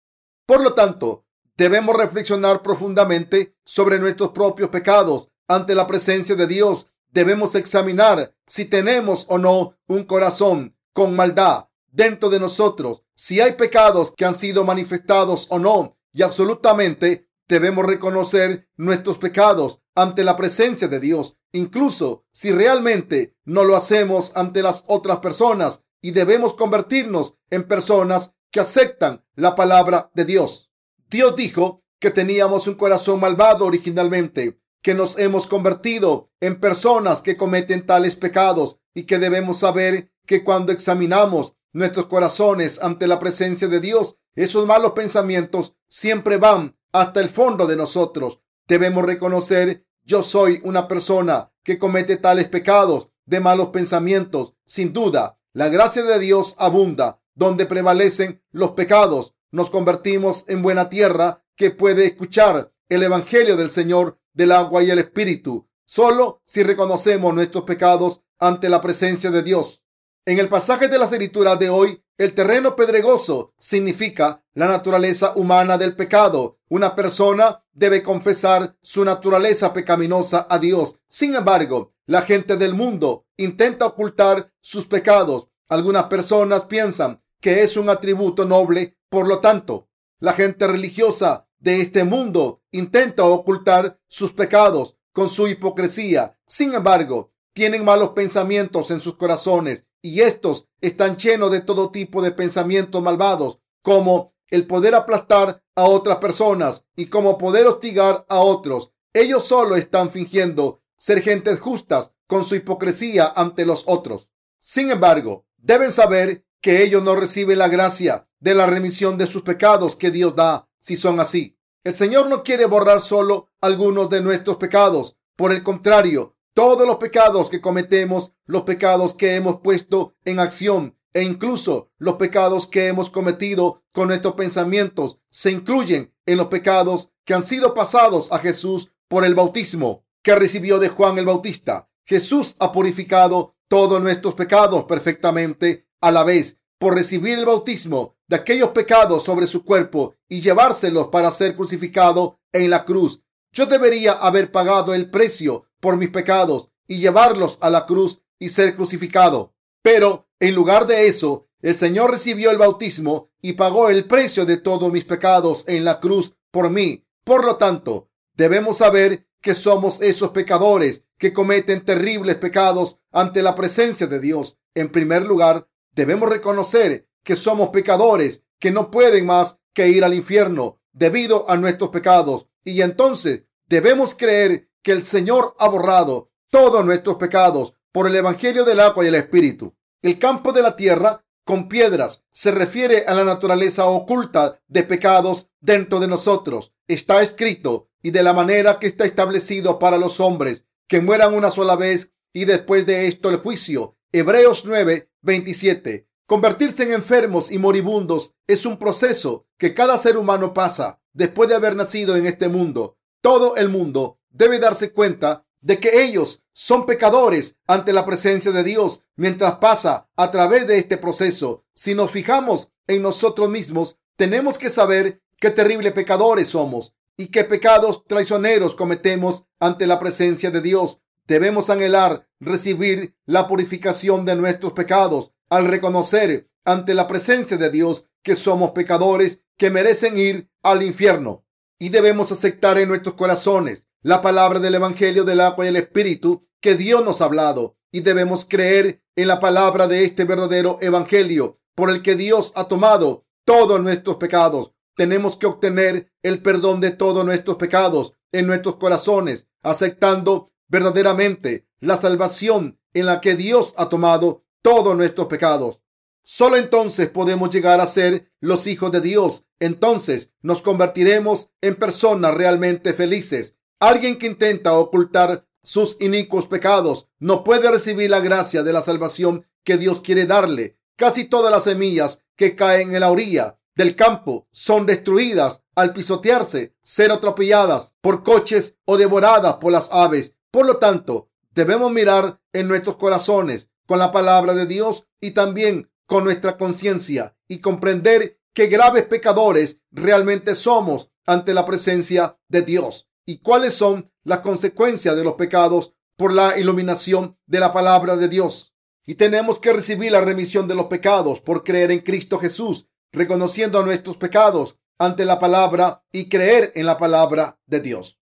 Por 0.46 0.62
lo 0.62 0.74
tanto, 0.74 1.26
debemos 1.56 1.96
reflexionar 1.96 2.62
profundamente 2.62 3.56
sobre 3.64 3.98
nuestros 3.98 4.30
propios 4.30 4.70
pecados 4.70 5.28
ante 5.48 5.74
la 5.74 5.86
presencia 5.86 6.34
de 6.36 6.46
Dios. 6.46 6.86
Debemos 7.10 7.54
examinar 7.54 8.34
si 8.46 8.64
tenemos 8.64 9.26
o 9.28 9.38
no 9.38 9.76
un 9.86 10.04
corazón 10.04 10.76
con 10.92 11.16
maldad 11.16 11.66
dentro 11.96 12.28
de 12.28 12.38
nosotros, 12.38 13.02
si 13.14 13.40
hay 13.40 13.52
pecados 13.52 14.12
que 14.14 14.26
han 14.26 14.34
sido 14.34 14.64
manifestados 14.64 15.46
o 15.48 15.58
no, 15.58 15.96
y 16.12 16.22
absolutamente 16.22 17.25
debemos 17.48 17.86
reconocer 17.86 18.68
nuestros 18.76 19.18
pecados 19.18 19.80
ante 19.94 20.24
la 20.24 20.36
presencia 20.36 20.88
de 20.88 21.00
Dios, 21.00 21.36
incluso 21.52 22.24
si 22.32 22.52
realmente 22.52 23.36
no 23.44 23.64
lo 23.64 23.76
hacemos 23.76 24.32
ante 24.36 24.62
las 24.62 24.84
otras 24.86 25.18
personas, 25.18 25.82
y 26.02 26.10
debemos 26.10 26.54
convertirnos 26.54 27.36
en 27.50 27.64
personas 27.64 28.34
que 28.50 28.60
aceptan 28.60 29.24
la 29.34 29.56
palabra 29.56 30.10
de 30.14 30.24
Dios. 30.24 30.70
Dios 31.08 31.34
dijo 31.34 31.82
que 31.98 32.10
teníamos 32.10 32.66
un 32.66 32.74
corazón 32.74 33.20
malvado 33.20 33.64
originalmente, 33.64 34.60
que 34.82 34.94
nos 34.94 35.18
hemos 35.18 35.46
convertido 35.46 36.30
en 36.40 36.60
personas 36.60 37.22
que 37.22 37.36
cometen 37.36 37.86
tales 37.86 38.14
pecados 38.14 38.78
y 38.94 39.04
que 39.04 39.18
debemos 39.18 39.58
saber 39.58 40.12
que 40.26 40.44
cuando 40.44 40.72
examinamos 40.72 41.54
nuestros 41.72 42.06
corazones 42.06 42.80
ante 42.80 43.06
la 43.06 43.18
presencia 43.18 43.68
de 43.68 43.80
Dios, 43.80 44.16
esos 44.34 44.66
malos 44.66 44.92
pensamientos 44.92 45.74
siempre 45.88 46.36
van 46.36 46.75
hasta 47.00 47.20
el 47.20 47.28
fondo 47.28 47.66
de 47.66 47.76
nosotros. 47.76 48.40
Debemos 48.66 49.04
reconocer, 49.04 49.86
yo 50.04 50.22
soy 50.22 50.60
una 50.64 50.88
persona 50.88 51.52
que 51.62 51.78
comete 51.78 52.16
tales 52.16 52.48
pecados 52.48 53.08
de 53.26 53.40
malos 53.40 53.68
pensamientos. 53.68 54.54
Sin 54.64 54.92
duda, 54.92 55.38
la 55.52 55.68
gracia 55.68 56.02
de 56.02 56.18
Dios 56.18 56.54
abunda 56.58 57.20
donde 57.34 57.66
prevalecen 57.66 58.42
los 58.50 58.72
pecados. 58.72 59.34
Nos 59.50 59.68
convertimos 59.70 60.44
en 60.48 60.62
buena 60.62 60.88
tierra 60.88 61.44
que 61.54 61.70
puede 61.70 62.06
escuchar 62.06 62.72
el 62.88 63.02
Evangelio 63.02 63.56
del 63.56 63.70
Señor 63.70 64.18
del 64.32 64.52
agua 64.52 64.82
y 64.82 64.90
el 64.90 64.98
Espíritu, 64.98 65.68
solo 65.84 66.42
si 66.44 66.62
reconocemos 66.62 67.34
nuestros 67.34 67.64
pecados 67.64 68.22
ante 68.38 68.68
la 68.68 68.80
presencia 68.80 69.30
de 69.30 69.42
Dios. 69.42 69.82
En 70.24 70.38
el 70.38 70.48
pasaje 70.48 70.88
de 70.88 70.98
las 70.98 71.12
escrituras 71.12 71.58
de 71.58 71.70
hoy, 71.70 72.02
el 72.18 72.32
terreno 72.32 72.76
pedregoso 72.76 73.52
significa 73.58 74.42
la 74.54 74.66
naturaleza 74.68 75.32
humana 75.36 75.76
del 75.76 75.94
pecado. 75.94 76.58
Una 76.68 76.94
persona 76.94 77.62
debe 77.74 78.02
confesar 78.02 78.74
su 78.80 79.04
naturaleza 79.04 79.74
pecaminosa 79.74 80.46
a 80.48 80.58
Dios. 80.58 80.98
Sin 81.08 81.34
embargo, 81.34 81.92
la 82.06 82.22
gente 82.22 82.56
del 82.56 82.72
mundo 82.72 83.26
intenta 83.36 83.84
ocultar 83.84 84.50
sus 84.62 84.86
pecados. 84.86 85.48
Algunas 85.68 86.04
personas 86.04 86.64
piensan 86.64 87.22
que 87.40 87.62
es 87.62 87.76
un 87.76 87.90
atributo 87.90 88.46
noble. 88.46 88.96
Por 89.10 89.28
lo 89.28 89.40
tanto, 89.40 89.88
la 90.18 90.32
gente 90.32 90.66
religiosa 90.66 91.48
de 91.58 91.82
este 91.82 92.04
mundo 92.04 92.62
intenta 92.70 93.24
ocultar 93.24 94.00
sus 94.08 94.32
pecados 94.32 94.96
con 95.12 95.28
su 95.28 95.48
hipocresía. 95.48 96.38
Sin 96.46 96.72
embargo, 96.72 97.32
tienen 97.52 97.84
malos 97.84 98.10
pensamientos 98.10 98.90
en 98.90 99.00
sus 99.00 99.16
corazones 99.16 99.85
y 100.06 100.20
estos 100.20 100.68
están 100.80 101.16
llenos 101.16 101.50
de 101.50 101.60
todo 101.60 101.90
tipo 101.90 102.22
de 102.22 102.30
pensamientos 102.30 103.02
malvados, 103.02 103.58
como 103.82 104.34
el 104.50 104.68
poder 104.68 104.94
aplastar 104.94 105.64
a 105.74 105.84
otras 105.86 106.18
personas 106.18 106.84
y 106.94 107.06
como 107.06 107.38
poder 107.38 107.66
hostigar 107.66 108.24
a 108.28 108.38
otros. 108.38 108.92
Ellos 109.12 109.44
solo 109.44 109.74
están 109.74 110.10
fingiendo 110.10 110.80
ser 110.96 111.22
gentes 111.22 111.58
justas 111.58 112.12
con 112.28 112.44
su 112.44 112.54
hipocresía 112.54 113.32
ante 113.34 113.66
los 113.66 113.82
otros. 113.86 114.28
Sin 114.58 114.92
embargo, 114.92 115.44
deben 115.56 115.90
saber 115.90 116.46
que 116.60 116.84
ellos 116.84 117.02
no 117.02 117.16
reciben 117.16 117.58
la 117.58 117.66
gracia 117.66 118.28
de 118.38 118.54
la 118.54 118.66
remisión 118.66 119.18
de 119.18 119.26
sus 119.26 119.42
pecados 119.42 119.96
que 119.96 120.12
Dios 120.12 120.36
da 120.36 120.68
si 120.78 120.96
son 120.96 121.18
así. 121.18 121.58
El 121.82 121.96
Señor 121.96 122.28
no 122.28 122.44
quiere 122.44 122.66
borrar 122.66 123.00
solo 123.00 123.50
algunos 123.60 124.08
de 124.08 124.20
nuestros 124.20 124.56
pecados. 124.58 125.16
Por 125.34 125.50
el 125.50 125.64
contrario, 125.64 126.36
todos 126.54 126.86
los 126.86 126.96
pecados 126.96 127.50
que 127.50 127.60
cometemos, 127.60 128.32
los 128.46 128.62
pecados 128.62 129.14
que 129.14 129.36
hemos 129.36 129.60
puesto 129.60 130.14
en 130.24 130.40
acción 130.40 130.96
e 131.12 131.22
incluso 131.22 131.90
los 131.98 132.16
pecados 132.16 132.66
que 132.66 132.88
hemos 132.88 133.10
cometido 133.10 133.82
con 133.92 134.08
nuestros 134.08 134.34
pensamientos 134.34 135.18
se 135.30 135.50
incluyen 135.50 136.14
en 136.26 136.36
los 136.36 136.48
pecados 136.48 137.10
que 137.24 137.34
han 137.34 137.42
sido 137.42 137.74
pasados 137.74 138.32
a 138.32 138.38
Jesús 138.38 138.92
por 139.08 139.24
el 139.24 139.34
bautismo 139.34 140.04
que 140.22 140.34
recibió 140.34 140.78
de 140.78 140.88
Juan 140.88 141.18
el 141.18 141.26
Bautista. 141.26 141.88
Jesús 142.04 142.56
ha 142.58 142.72
purificado 142.72 143.56
todos 143.68 144.00
nuestros 144.02 144.34
pecados 144.34 144.84
perfectamente 144.84 145.88
a 146.00 146.10
la 146.10 146.24
vez 146.24 146.58
por 146.78 146.94
recibir 146.94 147.38
el 147.38 147.46
bautismo 147.46 148.16
de 148.28 148.36
aquellos 148.36 148.70
pecados 148.70 149.24
sobre 149.24 149.46
su 149.46 149.64
cuerpo 149.64 150.14
y 150.28 150.40
llevárselos 150.40 151.08
para 151.08 151.30
ser 151.30 151.56
crucificado 151.56 152.40
en 152.52 152.70
la 152.70 152.84
cruz. 152.84 153.22
Yo 153.52 153.66
debería 153.66 154.12
haber 154.12 154.52
pagado 154.52 154.94
el 154.94 155.10
precio 155.10 155.64
por 155.80 155.96
mis 155.96 156.10
pecados 156.10 156.70
y 156.86 156.98
llevarlos 156.98 157.58
a 157.60 157.70
la 157.70 157.86
cruz 157.86 158.20
y 158.38 158.48
ser 158.48 158.74
crucificado. 158.74 159.54
Pero 159.82 160.28
en 160.40 160.54
lugar 160.54 160.86
de 160.86 161.06
eso, 161.08 161.48
el 161.62 161.76
Señor 161.76 162.10
recibió 162.10 162.50
el 162.50 162.58
bautismo 162.58 163.30
y 163.40 163.54
pagó 163.54 163.88
el 163.88 164.04
precio 164.04 164.44
de 164.44 164.56
todos 164.56 164.92
mis 164.92 165.04
pecados 165.04 165.64
en 165.68 165.84
la 165.84 166.00
cruz 166.00 166.34
por 166.50 166.70
mí. 166.70 167.06
Por 167.24 167.44
lo 167.44 167.56
tanto, 167.56 168.10
debemos 168.34 168.78
saber 168.78 169.26
que 169.40 169.54
somos 169.54 170.00
esos 170.02 170.30
pecadores 170.30 171.04
que 171.18 171.32
cometen 171.32 171.84
terribles 171.84 172.36
pecados 172.36 172.98
ante 173.10 173.42
la 173.42 173.54
presencia 173.54 174.06
de 174.06 174.20
Dios. 174.20 174.58
En 174.74 174.90
primer 174.90 175.24
lugar, 175.24 175.68
debemos 175.92 176.28
reconocer 176.28 177.08
que 177.22 177.36
somos 177.36 177.68
pecadores 177.70 178.44
que 178.58 178.70
no 178.70 178.90
pueden 178.90 179.26
más 179.26 179.58
que 179.72 179.88
ir 179.88 180.04
al 180.04 180.14
infierno 180.14 180.80
debido 180.92 181.48
a 181.50 181.56
nuestros 181.56 181.90
pecados. 181.90 182.48
Y 182.64 182.82
entonces 182.82 183.44
debemos 183.66 184.14
creer 184.14 184.68
que 184.82 184.92
el 184.92 185.04
Señor 185.04 185.54
ha 185.58 185.68
borrado 185.68 186.30
todos 186.50 186.84
nuestros 186.84 187.16
pecados 187.16 187.74
por 187.96 188.06
el 188.06 188.14
Evangelio 188.14 188.66
del 188.66 188.80
agua 188.80 189.06
y 189.06 189.08
el 189.08 189.14
Espíritu. 189.14 189.74
El 190.02 190.18
campo 190.18 190.52
de 190.52 190.60
la 190.60 190.76
tierra 190.76 191.24
con 191.46 191.66
piedras 191.66 192.26
se 192.30 192.50
refiere 192.50 193.06
a 193.06 193.14
la 193.14 193.24
naturaleza 193.24 193.86
oculta 193.86 194.60
de 194.68 194.82
pecados 194.82 195.48
dentro 195.60 195.98
de 195.98 196.06
nosotros. 196.06 196.74
Está 196.88 197.22
escrito 197.22 197.88
y 198.02 198.10
de 198.10 198.22
la 198.22 198.34
manera 198.34 198.78
que 198.78 198.86
está 198.86 199.06
establecido 199.06 199.78
para 199.78 199.96
los 199.96 200.20
hombres 200.20 200.66
que 200.86 201.00
mueran 201.00 201.32
una 201.32 201.50
sola 201.50 201.74
vez 201.74 202.12
y 202.34 202.44
después 202.44 202.84
de 202.84 203.08
esto 203.08 203.30
el 203.30 203.38
juicio. 203.38 203.96
Hebreos 204.12 204.66
9, 204.66 205.08
27. 205.22 206.06
Convertirse 206.26 206.82
en 206.82 206.92
enfermos 206.92 207.50
y 207.50 207.56
moribundos 207.56 208.34
es 208.46 208.66
un 208.66 208.78
proceso 208.78 209.46
que 209.56 209.72
cada 209.72 209.96
ser 209.96 210.18
humano 210.18 210.52
pasa 210.52 211.00
después 211.14 211.48
de 211.48 211.54
haber 211.54 211.76
nacido 211.76 212.14
en 212.14 212.26
este 212.26 212.50
mundo. 212.50 212.98
Todo 213.22 213.56
el 213.56 213.70
mundo 213.70 214.20
debe 214.28 214.58
darse 214.58 214.92
cuenta 214.92 215.45
de 215.66 215.80
que 215.80 216.04
ellos 216.04 216.44
son 216.52 216.86
pecadores 216.86 217.58
ante 217.66 217.92
la 217.92 218.06
presencia 218.06 218.52
de 218.52 218.62
Dios 218.62 219.02
mientras 219.16 219.56
pasa 219.56 220.08
a 220.14 220.30
través 220.30 220.68
de 220.68 220.78
este 220.78 220.96
proceso. 220.96 221.64
Si 221.74 221.92
nos 221.92 222.12
fijamos 222.12 222.70
en 222.86 223.02
nosotros 223.02 223.48
mismos, 223.48 223.98
tenemos 224.14 224.58
que 224.58 224.70
saber 224.70 225.22
qué 225.40 225.50
terribles 225.50 225.92
pecadores 225.92 226.50
somos 226.50 226.94
y 227.16 227.32
qué 227.32 227.42
pecados 227.42 228.04
traicioneros 228.06 228.76
cometemos 228.76 229.44
ante 229.58 229.88
la 229.88 229.98
presencia 229.98 230.52
de 230.52 230.60
Dios. 230.60 231.00
Debemos 231.26 231.68
anhelar 231.68 232.28
recibir 232.38 233.16
la 233.24 233.48
purificación 233.48 234.24
de 234.24 234.36
nuestros 234.36 234.72
pecados 234.72 235.32
al 235.50 235.66
reconocer 235.66 236.48
ante 236.64 236.94
la 236.94 237.08
presencia 237.08 237.56
de 237.56 237.70
Dios 237.70 238.06
que 238.22 238.36
somos 238.36 238.70
pecadores 238.70 239.42
que 239.56 239.70
merecen 239.70 240.16
ir 240.16 240.48
al 240.62 240.84
infierno. 240.84 241.44
Y 241.76 241.88
debemos 241.88 242.30
aceptar 242.30 242.78
en 242.78 242.88
nuestros 242.88 243.16
corazones 243.16 243.84
la 244.06 244.22
palabra 244.22 244.60
del 244.60 244.76
Evangelio 244.76 245.24
del 245.24 245.40
agua 245.40 245.64
y 245.64 245.68
el 245.68 245.74
Espíritu 245.74 246.46
que 246.60 246.76
Dios 246.76 247.04
nos 247.04 247.20
ha 247.20 247.24
hablado 247.24 247.76
y 247.90 248.02
debemos 248.02 248.44
creer 248.44 249.02
en 249.16 249.26
la 249.26 249.40
palabra 249.40 249.88
de 249.88 250.04
este 250.04 250.22
verdadero 250.22 250.78
Evangelio 250.80 251.58
por 251.74 251.90
el 251.90 252.02
que 252.02 252.14
Dios 252.14 252.52
ha 252.54 252.68
tomado 252.68 253.26
todos 253.44 253.80
nuestros 253.80 254.18
pecados. 254.18 254.70
Tenemos 254.94 255.36
que 255.36 255.46
obtener 255.46 256.12
el 256.22 256.40
perdón 256.40 256.80
de 256.80 256.92
todos 256.92 257.24
nuestros 257.24 257.56
pecados 257.56 258.12
en 258.30 258.46
nuestros 258.46 258.76
corazones, 258.76 259.48
aceptando 259.64 260.52
verdaderamente 260.68 261.66
la 261.80 261.96
salvación 261.96 262.78
en 262.94 263.06
la 263.06 263.20
que 263.20 263.34
Dios 263.34 263.74
ha 263.76 263.88
tomado 263.88 264.44
todos 264.62 264.96
nuestros 264.96 265.26
pecados. 265.26 265.82
Solo 266.22 266.58
entonces 266.58 267.08
podemos 267.08 267.50
llegar 267.50 267.80
a 267.80 267.88
ser 267.88 268.30
los 268.38 268.68
hijos 268.68 268.92
de 268.92 269.00
Dios. 269.00 269.46
Entonces 269.58 270.30
nos 270.42 270.62
convertiremos 270.62 271.50
en 271.60 271.74
personas 271.74 272.34
realmente 272.34 272.94
felices. 272.94 273.56
Alguien 273.78 274.16
que 274.16 274.26
intenta 274.26 274.72
ocultar 274.72 275.46
sus 275.62 276.00
inicuos 276.00 276.46
pecados 276.46 277.08
no 277.18 277.44
puede 277.44 277.70
recibir 277.70 278.08
la 278.08 278.20
gracia 278.20 278.62
de 278.62 278.72
la 278.72 278.80
salvación 278.80 279.46
que 279.64 279.76
Dios 279.76 280.00
quiere 280.00 280.24
darle. 280.24 280.78
Casi 280.96 281.24
todas 281.24 281.52
las 281.52 281.64
semillas 281.64 282.24
que 282.36 282.56
caen 282.56 282.94
en 282.94 283.00
la 283.00 283.10
orilla 283.10 283.58
del 283.74 283.94
campo 283.94 284.48
son 284.50 284.86
destruidas 284.86 285.62
al 285.74 285.92
pisotearse, 285.92 286.74
ser 286.82 287.12
atropelladas 287.12 287.94
por 288.00 288.22
coches 288.22 288.78
o 288.86 288.96
devoradas 288.96 289.56
por 289.56 289.72
las 289.72 289.92
aves. 289.92 290.32
Por 290.50 290.64
lo 290.64 290.78
tanto, 290.78 291.28
debemos 291.50 291.92
mirar 291.92 292.40
en 292.54 292.68
nuestros 292.68 292.96
corazones 292.96 293.68
con 293.84 293.98
la 293.98 294.10
palabra 294.10 294.54
de 294.54 294.64
Dios 294.64 295.06
y 295.20 295.32
también 295.32 295.90
con 296.06 296.24
nuestra 296.24 296.56
conciencia 296.56 297.36
y 297.46 297.58
comprender 297.58 298.40
qué 298.54 298.68
graves 298.68 299.04
pecadores 299.04 299.80
realmente 299.90 300.54
somos 300.54 301.10
ante 301.26 301.52
la 301.52 301.66
presencia 301.66 302.38
de 302.48 302.62
Dios 302.62 303.06
y 303.26 303.38
cuáles 303.38 303.74
son 303.74 304.10
las 304.24 304.40
consecuencias 304.40 305.16
de 305.16 305.24
los 305.24 305.34
pecados 305.34 305.92
por 306.16 306.32
la 306.32 306.58
iluminación 306.58 307.36
de 307.46 307.60
la 307.60 307.72
palabra 307.72 308.16
de 308.16 308.28
Dios. 308.28 308.74
Y 309.04 309.16
tenemos 309.16 309.58
que 309.58 309.72
recibir 309.72 310.12
la 310.12 310.20
remisión 310.20 310.66
de 310.66 310.74
los 310.74 310.86
pecados 310.86 311.40
por 311.40 311.62
creer 311.62 311.90
en 311.90 312.00
Cristo 312.00 312.38
Jesús, 312.38 312.88
reconociendo 313.12 313.84
nuestros 313.84 314.16
pecados 314.16 314.78
ante 314.98 315.24
la 315.24 315.38
palabra 315.38 316.04
y 316.10 316.28
creer 316.28 316.72
en 316.74 316.86
la 316.86 316.98
palabra 316.98 317.60
de 317.66 317.80
Dios. 317.80 318.18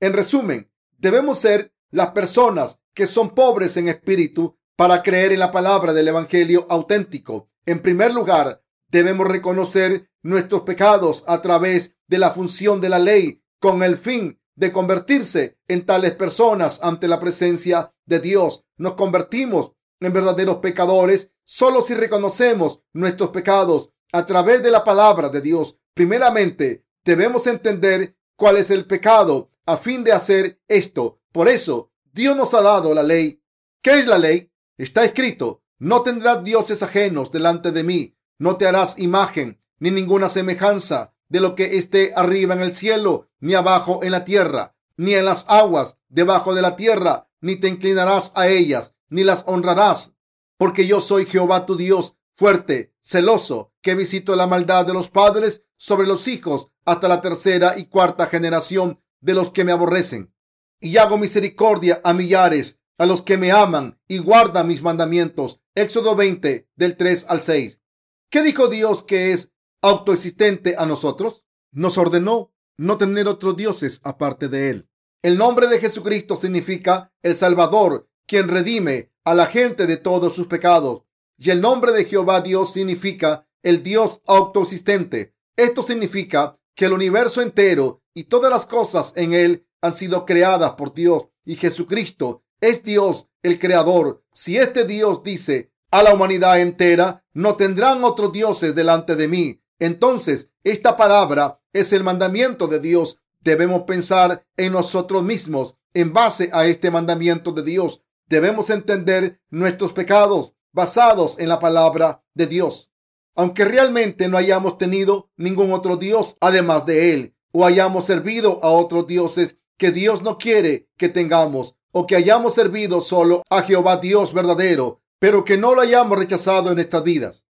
En 0.00 0.12
resumen, 0.12 0.70
debemos 0.98 1.38
ser 1.38 1.72
las 1.90 2.10
personas 2.10 2.80
que 2.94 3.06
son 3.06 3.34
pobres 3.34 3.76
en 3.76 3.88
espíritu 3.88 4.58
para 4.76 5.02
creer 5.02 5.32
en 5.32 5.38
la 5.38 5.52
palabra 5.52 5.92
del 5.92 6.08
Evangelio 6.08 6.66
auténtico. 6.68 7.50
En 7.66 7.80
primer 7.80 8.12
lugar, 8.12 8.62
debemos 8.88 9.28
reconocer 9.28 10.10
nuestros 10.22 10.62
pecados 10.62 11.24
a 11.26 11.40
través 11.40 11.96
de 12.06 12.18
la 12.18 12.32
función 12.32 12.80
de 12.80 12.88
la 12.88 12.98
ley 12.98 13.41
con 13.62 13.84
el 13.84 13.96
fin 13.96 14.40
de 14.56 14.72
convertirse 14.72 15.56
en 15.68 15.86
tales 15.86 16.16
personas 16.16 16.80
ante 16.82 17.06
la 17.06 17.20
presencia 17.20 17.94
de 18.04 18.18
Dios. 18.18 18.64
Nos 18.76 18.94
convertimos 18.94 19.70
en 20.00 20.12
verdaderos 20.12 20.56
pecadores 20.56 21.30
solo 21.44 21.80
si 21.80 21.94
reconocemos 21.94 22.80
nuestros 22.92 23.30
pecados 23.30 23.90
a 24.10 24.26
través 24.26 24.64
de 24.64 24.72
la 24.72 24.82
palabra 24.82 25.28
de 25.28 25.40
Dios. 25.40 25.78
Primeramente, 25.94 26.84
debemos 27.04 27.46
entender 27.46 28.16
cuál 28.34 28.56
es 28.56 28.68
el 28.72 28.84
pecado 28.84 29.52
a 29.64 29.76
fin 29.76 30.02
de 30.02 30.10
hacer 30.10 30.60
esto. 30.66 31.20
Por 31.30 31.48
eso, 31.48 31.92
Dios 32.12 32.36
nos 32.36 32.54
ha 32.54 32.62
dado 32.62 32.92
la 32.94 33.04
ley. 33.04 33.44
¿Qué 33.80 34.00
es 34.00 34.08
la 34.08 34.18
ley? 34.18 34.50
Está 34.76 35.04
escrito, 35.04 35.62
no 35.78 36.02
tendrás 36.02 36.42
dioses 36.42 36.82
ajenos 36.82 37.30
delante 37.30 37.70
de 37.70 37.84
mí, 37.84 38.16
no 38.38 38.56
te 38.56 38.66
harás 38.66 38.98
imagen 38.98 39.62
ni 39.78 39.92
ninguna 39.92 40.28
semejanza 40.28 41.14
de 41.32 41.40
lo 41.40 41.54
que 41.54 41.78
esté 41.78 42.12
arriba 42.14 42.52
en 42.52 42.60
el 42.60 42.74
cielo, 42.74 43.30
ni 43.40 43.54
abajo 43.54 44.00
en 44.02 44.10
la 44.10 44.26
tierra, 44.26 44.76
ni 44.98 45.14
en 45.14 45.24
las 45.24 45.46
aguas 45.48 45.96
debajo 46.10 46.54
de 46.54 46.60
la 46.60 46.76
tierra, 46.76 47.30
ni 47.40 47.56
te 47.56 47.68
inclinarás 47.68 48.32
a 48.34 48.48
ellas, 48.48 48.94
ni 49.08 49.24
las 49.24 49.44
honrarás, 49.46 50.12
porque 50.58 50.86
yo 50.86 51.00
soy 51.00 51.24
Jehová 51.24 51.64
tu 51.64 51.74
Dios, 51.74 52.18
fuerte, 52.36 52.92
celoso, 53.00 53.72
que 53.80 53.94
visito 53.94 54.36
la 54.36 54.46
maldad 54.46 54.84
de 54.84 54.92
los 54.92 55.08
padres 55.08 55.64
sobre 55.78 56.06
los 56.06 56.28
hijos 56.28 56.68
hasta 56.84 57.08
la 57.08 57.22
tercera 57.22 57.78
y 57.78 57.86
cuarta 57.86 58.26
generación 58.26 59.00
de 59.22 59.32
los 59.32 59.50
que 59.50 59.64
me 59.64 59.72
aborrecen. 59.72 60.34
Y 60.80 60.98
hago 60.98 61.16
misericordia 61.16 62.02
a 62.04 62.12
millares 62.12 62.78
a 62.98 63.06
los 63.06 63.22
que 63.22 63.38
me 63.38 63.52
aman 63.52 63.98
y 64.06 64.18
guardan 64.18 64.68
mis 64.68 64.82
mandamientos. 64.82 65.62
Éxodo 65.74 66.14
20, 66.14 66.68
del 66.76 66.98
3 66.98 67.24
al 67.30 67.40
6. 67.40 67.80
¿Qué 68.28 68.42
dijo 68.42 68.68
Dios 68.68 69.02
que 69.02 69.32
es 69.32 69.51
autoexistente 69.82 70.76
a 70.78 70.86
nosotros? 70.86 71.44
Nos 71.72 71.98
ordenó 71.98 72.52
no 72.78 72.96
tener 72.96 73.28
otros 73.28 73.56
dioses 73.56 74.00
aparte 74.02 74.48
de 74.48 74.70
Él. 74.70 74.88
El 75.22 75.38
nombre 75.38 75.66
de 75.66 75.78
Jesucristo 75.78 76.36
significa 76.36 77.12
el 77.22 77.36
Salvador, 77.36 78.08
quien 78.26 78.48
redime 78.48 79.12
a 79.24 79.34
la 79.34 79.46
gente 79.46 79.86
de 79.86 79.96
todos 79.96 80.34
sus 80.34 80.46
pecados. 80.46 81.02
Y 81.36 81.50
el 81.50 81.60
nombre 81.60 81.92
de 81.92 82.04
Jehová 82.04 82.40
Dios 82.40 82.72
significa 82.72 83.46
el 83.62 83.82
Dios 83.82 84.22
autoexistente. 84.26 85.34
Esto 85.56 85.82
significa 85.82 86.58
que 86.74 86.86
el 86.86 86.92
universo 86.92 87.42
entero 87.42 88.02
y 88.14 88.24
todas 88.24 88.50
las 88.50 88.66
cosas 88.66 89.12
en 89.16 89.32
él 89.32 89.66
han 89.80 89.92
sido 89.92 90.24
creadas 90.24 90.72
por 90.72 90.94
Dios 90.94 91.28
y 91.44 91.56
Jesucristo 91.56 92.44
es 92.60 92.82
Dios 92.82 93.28
el 93.42 93.58
creador. 93.58 94.24
Si 94.32 94.56
este 94.56 94.86
Dios 94.86 95.22
dice 95.22 95.72
a 95.90 96.02
la 96.02 96.14
humanidad 96.14 96.60
entera, 96.60 97.24
no 97.34 97.56
tendrán 97.56 98.04
otros 98.04 98.32
dioses 98.32 98.74
delante 98.74 99.16
de 99.16 99.28
mí. 99.28 99.61
Entonces, 99.78 100.50
esta 100.64 100.96
palabra 100.96 101.60
es 101.72 101.92
el 101.92 102.04
mandamiento 102.04 102.68
de 102.68 102.80
Dios. 102.80 103.18
Debemos 103.40 103.82
pensar 103.82 104.46
en 104.56 104.72
nosotros 104.72 105.22
mismos 105.22 105.76
en 105.94 106.12
base 106.12 106.50
a 106.52 106.66
este 106.66 106.90
mandamiento 106.90 107.52
de 107.52 107.62
Dios. 107.62 108.02
Debemos 108.26 108.70
entender 108.70 109.40
nuestros 109.50 109.92
pecados 109.92 110.54
basados 110.72 111.38
en 111.38 111.48
la 111.48 111.60
palabra 111.60 112.24
de 112.34 112.46
Dios. 112.46 112.90
Aunque 113.34 113.64
realmente 113.64 114.28
no 114.28 114.36
hayamos 114.36 114.78
tenido 114.78 115.30
ningún 115.36 115.72
otro 115.72 115.96
Dios 115.96 116.36
además 116.40 116.86
de 116.86 117.14
Él, 117.14 117.34
o 117.52 117.64
hayamos 117.64 118.06
servido 118.06 118.60
a 118.62 118.70
otros 118.70 119.06
dioses 119.06 119.56
que 119.76 119.90
Dios 119.90 120.22
no 120.22 120.38
quiere 120.38 120.88
que 120.96 121.08
tengamos, 121.08 121.76
o 121.92 122.06
que 122.06 122.16
hayamos 122.16 122.54
servido 122.54 123.00
solo 123.00 123.42
a 123.50 123.62
Jehová 123.62 123.98
Dios 123.98 124.32
verdadero, 124.32 125.00
pero 125.18 125.44
que 125.44 125.56
no 125.58 125.74
lo 125.74 125.82
hayamos 125.82 126.18
rechazado 126.18 126.72
en 126.72 126.78
estas 126.78 127.04
vidas. 127.04 127.46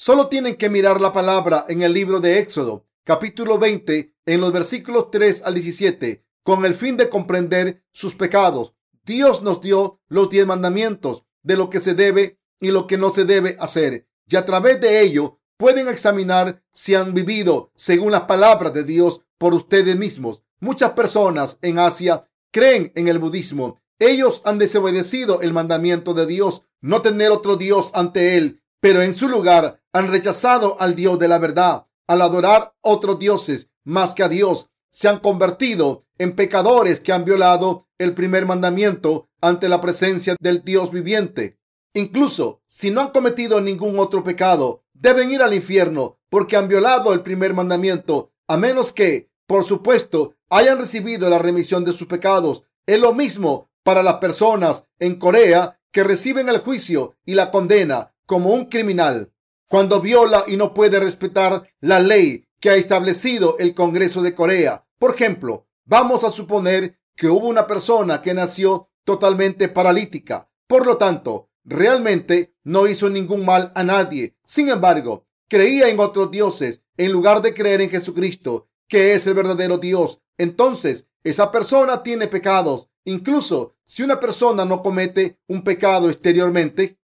Solo 0.00 0.28
tienen 0.28 0.54
que 0.54 0.70
mirar 0.70 1.00
la 1.00 1.12
palabra 1.12 1.66
en 1.68 1.82
el 1.82 1.92
libro 1.92 2.20
de 2.20 2.38
Éxodo, 2.38 2.86
capítulo 3.02 3.58
20, 3.58 4.14
en 4.26 4.40
los 4.40 4.52
versículos 4.52 5.10
3 5.10 5.42
al 5.44 5.54
17, 5.54 6.24
con 6.44 6.64
el 6.64 6.76
fin 6.76 6.96
de 6.96 7.08
comprender 7.08 7.82
sus 7.90 8.14
pecados. 8.14 8.74
Dios 9.04 9.42
nos 9.42 9.60
dio 9.60 10.00
los 10.06 10.30
diez 10.30 10.46
mandamientos 10.46 11.24
de 11.42 11.56
lo 11.56 11.68
que 11.68 11.80
se 11.80 11.94
debe 11.94 12.38
y 12.60 12.70
lo 12.70 12.86
que 12.86 12.96
no 12.96 13.10
se 13.10 13.24
debe 13.24 13.56
hacer, 13.58 14.06
y 14.28 14.36
a 14.36 14.46
través 14.46 14.80
de 14.80 15.00
ello 15.00 15.40
pueden 15.56 15.88
examinar 15.88 16.62
si 16.72 16.94
han 16.94 17.12
vivido 17.12 17.72
según 17.74 18.12
las 18.12 18.22
palabras 18.22 18.72
de 18.72 18.84
Dios 18.84 19.22
por 19.36 19.52
ustedes 19.52 19.96
mismos. 19.96 20.44
Muchas 20.60 20.92
personas 20.92 21.58
en 21.60 21.80
Asia 21.80 22.30
creen 22.52 22.92
en 22.94 23.08
el 23.08 23.18
budismo. 23.18 23.80
Ellos 23.98 24.42
han 24.44 24.60
desobedecido 24.60 25.40
el 25.40 25.52
mandamiento 25.52 26.14
de 26.14 26.26
Dios, 26.26 26.62
no 26.80 27.02
tener 27.02 27.32
otro 27.32 27.56
Dios 27.56 27.90
ante 27.94 28.36
Él, 28.36 28.62
pero 28.80 29.02
en 29.02 29.16
su 29.16 29.28
lugar 29.28 29.80
han 29.98 30.12
rechazado 30.12 30.80
al 30.80 30.94
Dios 30.94 31.18
de 31.18 31.28
la 31.28 31.38
verdad. 31.38 31.86
Al 32.06 32.22
adorar 32.22 32.72
otros 32.80 33.18
dioses 33.18 33.68
más 33.84 34.14
que 34.14 34.22
a 34.22 34.28
Dios, 34.28 34.70
se 34.90 35.08
han 35.08 35.18
convertido 35.18 36.06
en 36.18 36.36
pecadores 36.36 37.00
que 37.00 37.12
han 37.12 37.24
violado 37.24 37.88
el 37.98 38.14
primer 38.14 38.46
mandamiento 38.46 39.28
ante 39.40 39.68
la 39.68 39.80
presencia 39.80 40.36
del 40.40 40.62
Dios 40.64 40.92
viviente. 40.92 41.58
Incluso 41.94 42.62
si 42.66 42.90
no 42.90 43.00
han 43.00 43.10
cometido 43.10 43.60
ningún 43.60 43.98
otro 43.98 44.22
pecado, 44.22 44.84
deben 44.94 45.32
ir 45.32 45.42
al 45.42 45.52
infierno 45.52 46.18
porque 46.30 46.56
han 46.56 46.68
violado 46.68 47.12
el 47.12 47.22
primer 47.22 47.52
mandamiento, 47.52 48.30
a 48.46 48.56
menos 48.56 48.92
que, 48.92 49.30
por 49.46 49.64
supuesto, 49.64 50.34
hayan 50.48 50.78
recibido 50.78 51.28
la 51.28 51.38
remisión 51.38 51.84
de 51.84 51.92
sus 51.92 52.06
pecados. 52.06 52.62
Es 52.86 53.00
lo 53.00 53.14
mismo 53.14 53.68
para 53.82 54.02
las 54.02 54.18
personas 54.18 54.84
en 55.00 55.16
Corea 55.16 55.80
que 55.90 56.04
reciben 56.04 56.48
el 56.48 56.58
juicio 56.58 57.16
y 57.24 57.34
la 57.34 57.50
condena 57.50 58.14
como 58.26 58.50
un 58.50 58.66
criminal 58.66 59.32
cuando 59.68 60.00
viola 60.00 60.44
y 60.46 60.56
no 60.56 60.74
puede 60.74 60.98
respetar 60.98 61.68
la 61.80 62.00
ley 62.00 62.46
que 62.60 62.70
ha 62.70 62.76
establecido 62.76 63.56
el 63.58 63.74
Congreso 63.74 64.22
de 64.22 64.34
Corea. 64.34 64.86
Por 64.98 65.14
ejemplo, 65.14 65.68
vamos 65.84 66.24
a 66.24 66.30
suponer 66.30 66.98
que 67.14 67.28
hubo 67.28 67.46
una 67.46 67.66
persona 67.66 68.20
que 68.22 68.34
nació 68.34 68.90
totalmente 69.04 69.68
paralítica. 69.68 70.50
Por 70.66 70.86
lo 70.86 70.96
tanto, 70.96 71.50
realmente 71.64 72.54
no 72.64 72.86
hizo 72.88 73.08
ningún 73.08 73.44
mal 73.44 73.72
a 73.74 73.84
nadie. 73.84 74.36
Sin 74.44 74.68
embargo, 74.68 75.26
creía 75.48 75.88
en 75.88 76.00
otros 76.00 76.30
dioses 76.30 76.82
en 76.96 77.12
lugar 77.12 77.42
de 77.42 77.54
creer 77.54 77.80
en 77.80 77.90
Jesucristo, 77.90 78.68
que 78.88 79.14
es 79.14 79.26
el 79.26 79.34
verdadero 79.34 79.78
Dios 79.78 80.20
entonces 80.38 81.08
esa 81.24 81.50
persona 81.50 82.02
tiene 82.02 82.28
pecados. 82.28 82.88
Incluso 83.04 83.76
si 83.84 84.02
una 84.02 84.20
persona 84.20 84.64
no 84.64 84.82
comete 84.82 85.38
un 85.48 85.62
pecado 85.62 86.08
exteriormente, 86.08 86.98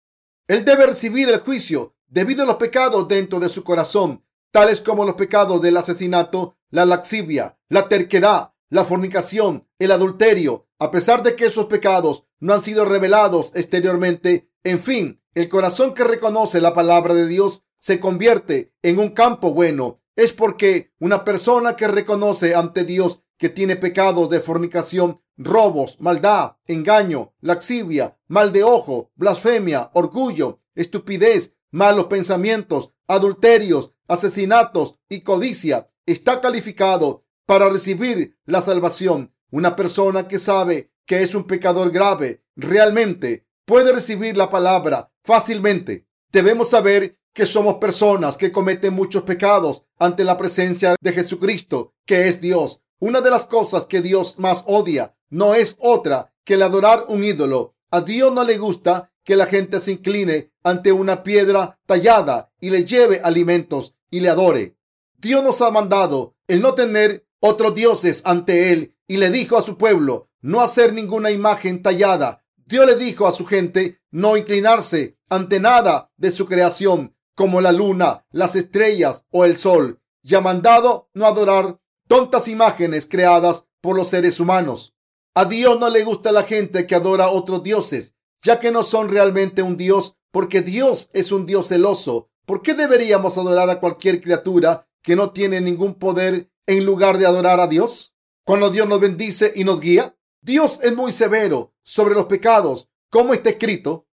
él 0.47 0.65
debe 0.65 0.87
recibir 0.87 1.29
el 1.29 1.41
juicio 1.41 1.97
debido 2.15 2.45
a 2.45 2.47
los 2.47 2.57
pecados 2.57 3.09
dentro 3.09 3.41
de 3.41 3.49
su 3.49 3.65
corazón, 3.65 4.25
tales 4.53 4.81
como 4.81 5.05
los 5.05 5.17
pecados 5.17 5.61
del 5.61 5.77
asesinato, 5.77 6.57
la 6.71 6.87
laxivia, 6.87 7.59
la 7.69 7.89
terquedad, 7.89 8.53
la 8.71 8.85
fornicación, 8.85 9.67
el 9.81 9.91
adulterio, 9.91 10.69
a 10.79 10.93
pesar 10.93 11.25
de 11.25 11.35
que 11.35 11.47
esos 11.47 11.67
pecados 11.67 12.25
no 12.39 12.55
han 12.55 12.61
sido 12.61 12.85
revelados 12.85 13.51
exteriormente. 13.57 14.49
En 14.63 14.79
fin, 14.79 15.21
el 15.35 15.49
corazón 15.49 15.93
que 15.93 16.05
reconoce 16.05 16.61
la 16.61 16.73
palabra 16.73 17.15
de 17.15 17.27
Dios 17.27 17.65
se 17.81 17.99
convierte 17.99 18.73
en 18.83 19.01
un 19.01 19.11
campo 19.11 19.53
bueno. 19.53 20.01
Es 20.15 20.33
porque 20.33 20.93
una 21.01 21.25
persona 21.25 21.75
que 21.75 21.89
reconoce 21.89 22.55
ante 22.55 22.85
Dios 22.85 23.25
que 23.39 23.49
tiene 23.49 23.75
pecados 23.75 24.31
de 24.31 24.39
fornicación, 24.39 25.21
robos, 25.37 25.97
maldad, 25.99 26.59
engaño, 26.67 27.35
laxivia, 27.41 28.17
mal 28.29 28.53
de 28.53 28.63
ojo, 28.63 29.11
blasfemia, 29.17 29.91
orgullo, 29.95 30.61
estupidez, 30.77 31.57
malos 31.75 32.07
pensamientos, 32.07 32.93
adulterios, 33.09 33.95
asesinatos 34.07 35.01
y 35.09 35.23
codicia, 35.23 35.91
está 36.07 36.41
calificado 36.41 37.25
para 37.47 37.69
recibir 37.69 38.39
la 38.45 38.61
salvación. 38.61 39.35
Una 39.51 39.75
persona 39.75 40.29
que 40.29 40.39
sabe 40.39 40.93
que 41.05 41.25
es 41.25 41.35
un 41.35 41.49
pecador 41.49 41.91
grave 41.91 42.45
realmente 42.55 43.49
puede 43.65 43.93
recibir 43.93 44.37
la 44.37 44.51
palabra 44.51 45.11
fácilmente. 45.25 46.07
Debemos 46.31 46.71
saber 46.71 47.19
que 47.33 47.45
somos 47.45 47.79
personas 47.79 48.37
que 48.37 48.53
cometen 48.53 48.95
muchos 48.95 49.25
pecados 49.25 49.83
ante 49.99 50.23
la 50.23 50.39
presencia 50.39 50.95
de 51.01 51.13
Jesucristo, 51.13 51.93
que 52.07 52.29
es 52.29 52.41
Dios. 52.41 52.83
Una 53.01 53.21
de 53.21 53.31
las 53.31 53.47
cosas 53.47 53.87
que 53.87 54.01
Dios 54.01 54.39
más 54.39 54.63
odia 54.69 55.17
no 55.29 55.57
es 55.57 55.75
otra 55.81 56.33
que 56.45 56.55
el 56.55 56.63
adorar 56.63 57.07
un 57.09 57.25
ídolo. 57.25 57.75
A 57.91 58.01
Dios 58.01 58.33
no 58.33 58.45
le 58.45 58.59
gusta 58.59 59.11
que 59.25 59.37
la 59.37 59.47
gente 59.47 59.81
se 59.81 59.93
incline 59.93 60.53
ante 60.63 60.93
una 60.93 61.23
piedra 61.23 61.79
tallada 61.87 62.53
y 62.61 62.71
le 62.71 62.85
lleve 62.85 63.21
alimentos 63.25 63.95
y 64.11 64.21
le 64.21 64.29
adore. 64.29 64.77
Dios 65.19 65.43
nos 65.43 65.61
ha 65.63 65.71
mandado 65.71 66.37
el 66.47 66.61
no 66.61 66.75
tener 66.75 67.27
otros 67.41 67.75
dioses 67.75 68.23
ante 68.25 68.73
él 68.73 68.95
y 69.07 69.17
le 69.17 69.31
dijo 69.31 69.57
a 69.57 69.63
su 69.63 69.77
pueblo 69.77 70.29
no 70.41 70.61
hacer 70.61 70.93
ninguna 70.93 71.31
imagen 71.31 71.83
tallada. 71.83 72.45
Dios 72.67 72.87
le 72.87 72.97
dijo 72.97 73.27
a 73.27 73.33
su 73.33 73.47
gente 73.47 74.01
no 74.11 74.37
inclinarse 74.37 75.19
ante 75.29 75.61
nada 75.61 76.11
de 76.17 76.31
su 76.31 76.47
creación, 76.47 77.17
como 77.35 77.61
la 77.61 77.73
luna, 77.73 78.27
las 78.31 78.55
estrellas 78.55 79.25
o 79.31 79.45
el 79.45 79.59
sol, 79.59 80.01
y 80.23 80.35
ha 80.35 80.41
mandado 80.41 81.11
no 81.15 81.27
adorar 81.27 81.81
tontas 82.07 82.49
imágenes 82.49 83.07
creadas 83.07 83.65
por 83.81 83.97
los 83.97 84.09
seres 84.09 84.39
humanos. 84.41 84.95
A 85.35 85.47
Dios 85.47 85.79
no 85.81 85.91
le 85.91 86.05
gusta 86.05 86.31
la 86.31 86.45
gente 86.45 86.87
que 86.87 86.95
adora 86.95 87.25
a 87.25 87.31
otros 87.31 87.63
dioses, 87.63 88.15
ya 88.45 88.61
que 88.61 88.71
no 88.71 88.83
son 88.83 89.09
realmente 89.09 89.63
un 89.63 89.77
Dios, 89.77 90.17
porque 90.31 90.63
Dios 90.63 91.11
es 91.13 91.33
un 91.33 91.47
Dios 91.47 91.69
celoso. 91.69 92.29
¿Por 92.45 92.63
qué 92.63 92.75
deberíamos 92.75 93.39
adorar 93.39 93.71
a 93.71 93.81
cualquier 93.81 94.21
criatura 94.21 94.87
que 95.03 95.17
no 95.17 95.33
tiene 95.33 95.61
ningún 95.61 95.95
poder 95.95 96.51
en 96.67 96.85
lugar 96.85 97.19
de 97.19 97.27
adorar 97.27 97.59
a 97.59 97.67
Dios? 97.67 98.15
Cuando 98.45 98.71
Dios 98.71 98.87
nos 98.87 99.01
bendice 99.01 99.53
y 99.57 99.65
nos 99.65 99.81
guía, 99.81 100.17
Dios 100.43 100.81
es 100.83 100.95
muy 100.95 101.11
severo 101.11 101.73
sobre 101.83 102.15
los 102.15 102.27
pecados, 102.27 102.91
como 103.09 103.33
está 103.33 103.51
escrito, 103.51 104.07